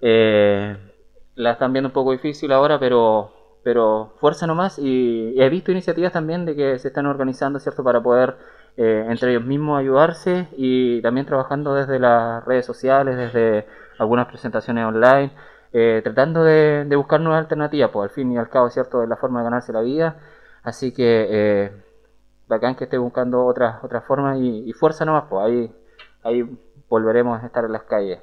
la 0.00 1.52
están 1.52 1.72
viendo 1.72 1.88
un 1.88 1.92
poco 1.92 2.12
difícil 2.12 2.52
ahora, 2.52 2.78
pero 2.78 3.32
pero 3.62 4.12
fuerza 4.20 4.46
nomás 4.46 4.78
y, 4.78 5.32
y, 5.34 5.42
he 5.42 5.48
visto 5.48 5.72
iniciativas 5.72 6.12
también 6.12 6.44
de 6.44 6.54
que 6.54 6.78
se 6.78 6.86
están 6.86 7.06
organizando, 7.06 7.58
¿cierto?, 7.58 7.82
para 7.82 8.00
poder 8.00 8.36
eh, 8.76 9.06
entre 9.08 9.30
ellos 9.30 9.44
mismos 9.44 9.80
ayudarse 9.80 10.48
y 10.56 11.00
también 11.02 11.26
trabajando 11.26 11.74
desde 11.74 11.98
las 11.98 12.44
redes 12.44 12.66
sociales, 12.66 13.16
desde 13.16 13.66
algunas 13.98 14.26
presentaciones 14.26 14.84
online, 14.84 15.32
eh, 15.72 16.00
tratando 16.04 16.44
de, 16.44 16.86
buscar 16.96 17.20
nuevas 17.20 17.40
alternativas, 17.40 17.90
pues 17.90 18.10
al 18.10 18.14
fin 18.14 18.32
y 18.32 18.38
al 18.38 18.48
cabo, 18.50 18.68
¿cierto?, 18.70 19.02
es 19.02 19.08
la 19.08 19.16
forma 19.16 19.40
de 19.40 19.44
ganarse 19.44 19.72
la 19.72 19.80
vida, 19.80 20.16
así 20.62 20.92
que 20.92 21.26
eh, 21.30 21.72
bacán 22.48 22.76
que 22.76 22.84
esté 22.84 22.98
buscando 22.98 23.44
otras 23.46 23.82
otras 23.82 24.04
formas 24.04 24.38
y, 24.38 24.68
y 24.68 24.72
fuerza 24.72 25.04
nomás, 25.04 25.24
pues 25.28 25.46
ahí, 25.46 25.74
ahí 26.22 26.58
volveremos 26.88 27.42
a 27.42 27.46
estar 27.46 27.64
en 27.64 27.72
las 27.72 27.82
calles. 27.84 28.20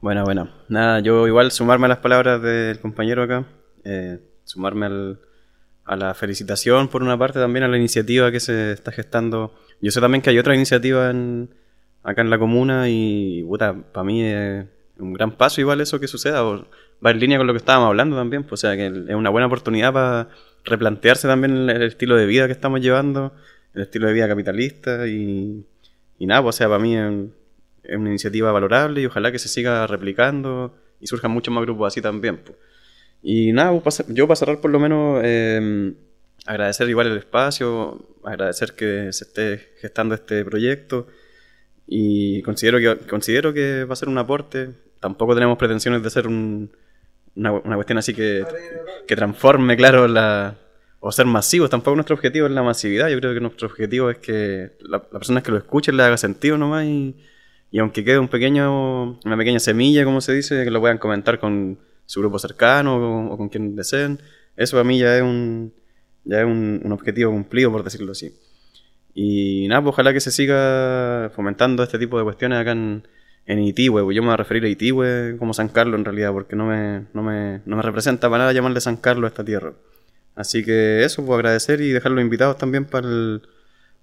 Bueno, 0.00 0.24
bueno. 0.24 0.48
Nada, 0.68 1.00
yo 1.00 1.26
igual 1.26 1.50
sumarme 1.50 1.84
a 1.84 1.90
las 1.90 1.98
palabras 1.98 2.40
del 2.40 2.80
compañero 2.80 3.22
acá, 3.22 3.44
eh, 3.84 4.18
sumarme 4.44 4.86
al, 4.86 5.20
a 5.90 5.96
la 5.96 6.14
felicitación 6.14 6.86
por 6.86 7.02
una 7.02 7.18
parte, 7.18 7.40
también 7.40 7.64
a 7.64 7.68
la 7.68 7.76
iniciativa 7.76 8.30
que 8.30 8.38
se 8.38 8.70
está 8.70 8.92
gestando. 8.92 9.52
Yo 9.80 9.90
sé 9.90 10.00
también 10.00 10.22
que 10.22 10.30
hay 10.30 10.38
otra 10.38 10.54
iniciativa 10.54 11.10
en, 11.10 11.50
acá 12.04 12.20
en 12.20 12.30
la 12.30 12.38
comuna 12.38 12.88
y, 12.88 13.42
puta, 13.42 13.74
para 13.92 14.04
mí 14.04 14.22
es 14.22 14.66
un 15.00 15.12
gran 15.14 15.32
paso 15.32 15.60
igual 15.60 15.80
eso 15.80 15.98
que 15.98 16.06
suceda, 16.06 16.44
va 16.44 17.10
en 17.10 17.18
línea 17.18 17.38
con 17.38 17.48
lo 17.48 17.52
que 17.52 17.56
estábamos 17.56 17.88
hablando 17.88 18.14
también, 18.14 18.44
pues, 18.44 18.52
o 18.52 18.68
sea 18.68 18.76
que 18.76 18.86
es 18.86 19.14
una 19.16 19.30
buena 19.30 19.48
oportunidad 19.48 19.92
para 19.92 20.28
replantearse 20.64 21.26
también 21.26 21.68
el, 21.68 21.82
estilo 21.82 22.14
de 22.14 22.26
vida 22.26 22.46
que 22.46 22.52
estamos 22.52 22.80
llevando, 22.80 23.32
el 23.74 23.82
estilo 23.82 24.06
de 24.06 24.12
vida 24.12 24.28
capitalista 24.28 25.08
y, 25.08 25.66
y 26.20 26.26
nada, 26.26 26.40
pues, 26.40 26.54
o 26.54 26.58
sea, 26.58 26.68
para 26.68 26.78
mí 26.78 26.96
es 26.96 27.96
una 27.96 28.10
iniciativa 28.10 28.52
valorable 28.52 29.00
y 29.00 29.06
ojalá 29.06 29.32
que 29.32 29.40
se 29.40 29.48
siga 29.48 29.88
replicando 29.88 30.72
y 31.00 31.08
surjan 31.08 31.32
muchos 31.32 31.52
más 31.52 31.64
grupos 31.64 31.88
así 31.88 32.00
también. 32.00 32.36
Pues. 32.36 32.56
Y 33.22 33.52
nada, 33.52 33.78
yo 34.08 34.26
para 34.26 34.36
cerrar 34.36 34.60
por 34.60 34.70
lo 34.70 34.80
menos 34.80 35.20
eh, 35.24 35.92
agradecer 36.46 36.88
igual 36.88 37.08
el 37.08 37.18
espacio, 37.18 38.06
agradecer 38.24 38.72
que 38.74 39.12
se 39.12 39.24
esté 39.24 39.70
gestando 39.80 40.14
este 40.14 40.44
proyecto 40.44 41.06
y 41.86 42.42
considero 42.42 42.78
que, 42.78 43.06
considero 43.06 43.52
que 43.52 43.84
va 43.84 43.92
a 43.92 43.96
ser 43.96 44.08
un 44.08 44.18
aporte. 44.18 44.70
Tampoco 45.00 45.34
tenemos 45.34 45.58
pretensiones 45.58 46.02
de 46.02 46.10
ser 46.10 46.26
un, 46.26 46.70
una, 47.34 47.52
una, 47.52 47.74
cuestión 47.74 47.98
así 47.98 48.14
que, 48.14 48.44
que 49.06 49.16
transforme, 49.16 49.76
claro, 49.76 50.08
la, 50.08 50.56
o 51.00 51.12
ser 51.12 51.26
masivos. 51.26 51.70
Tampoco 51.70 51.96
nuestro 51.96 52.14
objetivo 52.14 52.46
es 52.46 52.52
la 52.52 52.62
masividad. 52.62 53.08
Yo 53.08 53.18
creo 53.18 53.34
que 53.34 53.40
nuestro 53.40 53.68
objetivo 53.68 54.10
es 54.10 54.18
que 54.18 54.72
la, 54.80 54.98
las 54.98 55.08
personas 55.10 55.42
que 55.42 55.50
lo 55.50 55.58
escuchen 55.58 55.96
le 55.96 56.02
haga 56.04 56.16
sentido 56.16 56.56
nomás 56.58 56.84
y 56.84 57.16
y 57.70 57.78
aunque 57.78 58.04
quede 58.04 58.18
un 58.18 58.28
pequeño, 58.28 59.18
una 59.24 59.36
pequeña 59.36 59.60
semilla, 59.60 60.04
como 60.04 60.20
se 60.20 60.32
dice, 60.32 60.64
que 60.64 60.70
lo 60.70 60.80
puedan 60.80 60.98
comentar 60.98 61.38
con 61.38 61.78
su 62.10 62.18
grupo 62.18 62.40
cercano 62.40 63.30
o, 63.30 63.36
con 63.36 63.48
quien 63.48 63.76
deseen, 63.76 64.20
eso 64.56 64.76
para 64.76 64.82
mí 64.82 64.98
ya 64.98 65.16
es 65.16 65.22
un, 65.22 65.72
ya 66.24 66.40
es 66.40 66.44
un, 66.44 66.90
objetivo 66.90 67.30
cumplido, 67.30 67.70
por 67.70 67.84
decirlo 67.84 68.10
así. 68.10 68.34
Y 69.14 69.68
nada, 69.68 69.80
pues 69.82 69.92
ojalá 69.92 70.12
que 70.12 70.18
se 70.18 70.32
siga 70.32 71.30
fomentando 71.36 71.84
este 71.84 72.00
tipo 72.00 72.18
de 72.18 72.24
cuestiones 72.24 72.58
acá 72.58 72.72
en, 72.72 73.06
en 73.46 73.60
Itigüe. 73.60 74.02
Pues 74.02 74.16
yo 74.16 74.22
me 74.22 74.26
voy 74.26 74.34
a 74.34 74.38
referir 74.38 74.64
a 74.64 74.68
Itigüe 74.68 75.36
como 75.38 75.54
San 75.54 75.68
Carlos 75.68 76.00
en 76.00 76.04
realidad, 76.04 76.32
porque 76.32 76.56
no 76.56 76.66
me, 76.66 77.06
no 77.14 77.22
me, 77.22 77.60
no 77.64 77.76
me 77.76 77.82
representa 77.82 78.28
para 78.28 78.42
nada 78.42 78.52
llamarle 78.52 78.80
San 78.80 78.96
Carlos 78.96 79.28
a 79.28 79.28
esta 79.28 79.44
tierra. 79.44 79.74
Así 80.34 80.64
que 80.64 81.04
eso, 81.04 81.24
pues 81.24 81.36
agradecer 81.36 81.80
y 81.80 81.90
dejar 81.90 82.10
los 82.10 82.22
invitados 82.22 82.58
también 82.58 82.86
para 82.86 83.06
el 83.06 83.42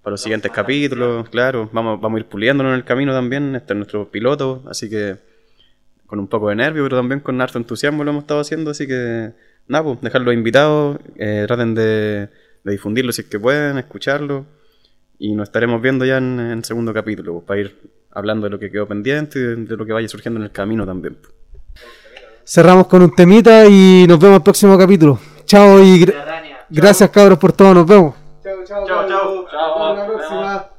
para 0.02 0.14
los 0.14 0.22
siguientes 0.22 0.54
capítulos, 0.54 1.28
claro, 1.28 1.70
vamos, 1.74 2.00
vamos 2.00 2.18
a 2.18 2.20
ir 2.22 2.28
puliéndolo 2.28 2.70
en 2.70 2.76
el 2.76 2.86
camino 2.86 3.12
también, 3.12 3.54
este 3.58 3.74
es 3.74 3.78
nuestro 3.78 4.10
piloto, 4.10 4.64
así 4.70 4.90
que 4.90 5.18
con 6.08 6.20
un 6.20 6.28
poco 6.28 6.50
de 6.50 6.56
nervio, 6.56 6.84
pero 6.84 6.98
también 6.98 7.20
con 7.20 7.40
harto 7.42 7.58
entusiasmo 7.58 8.04
lo 8.04 8.12
hemos 8.12 8.24
estado 8.24 8.40
haciendo, 8.40 8.72
así 8.72 8.88
que 8.88 9.34
nada, 9.68 9.84
pues 9.84 10.02
dejarlos 10.02 10.34
invitados, 10.34 10.98
eh, 11.18 11.44
traten 11.48 11.76
de, 11.76 12.30
de, 12.64 12.72
difundirlo 12.72 13.12
si 13.12 13.22
es 13.22 13.28
que 13.28 13.40
pueden, 13.40 13.78
escucharlo, 13.78 14.46
y 15.20 15.36
nos 15.36 15.50
estaremos 15.50 15.82
viendo 15.82 16.06
ya 16.06 16.18
en 16.18 16.40
el 16.40 16.64
segundo 16.64 16.94
capítulo, 16.94 17.34
pues, 17.34 17.46
para 17.46 17.60
ir 17.60 17.78
hablando 18.12 18.46
de 18.46 18.52
lo 18.52 18.60
que 18.60 18.72
quedó 18.72 18.88
pendiente 18.88 19.38
y 19.38 19.42
de, 19.42 19.56
de, 19.58 19.78
lo 19.78 19.86
que 19.86 19.94
vaya 19.94 20.08
surgiendo 20.08 20.40
en 20.40 20.46
el 20.46 20.52
camino 20.52 20.86
también. 20.86 21.16
Pues. 21.16 21.34
Cerramos 22.46 22.88
con 22.88 23.02
un 23.02 23.14
temita 23.14 23.66
y 23.66 24.06
nos 24.08 24.18
vemos 24.20 24.38
el 24.38 24.44
próximo 24.44 24.78
capítulo. 24.78 25.20
Chao 25.46 25.82
y 25.82 26.00
gra 26.00 26.42
gracias 26.70 27.10
cabros 27.10 27.38
por 27.38 27.52
todo, 27.52 27.74
nos 27.74 27.86
vemos. 27.86 28.16
Chao, 28.42 28.64
chao. 28.66 28.88
Chao, 28.88 29.08
chao. 29.08 29.48
Hasta 29.48 29.94
la 29.94 30.08
próxima. 30.08 30.77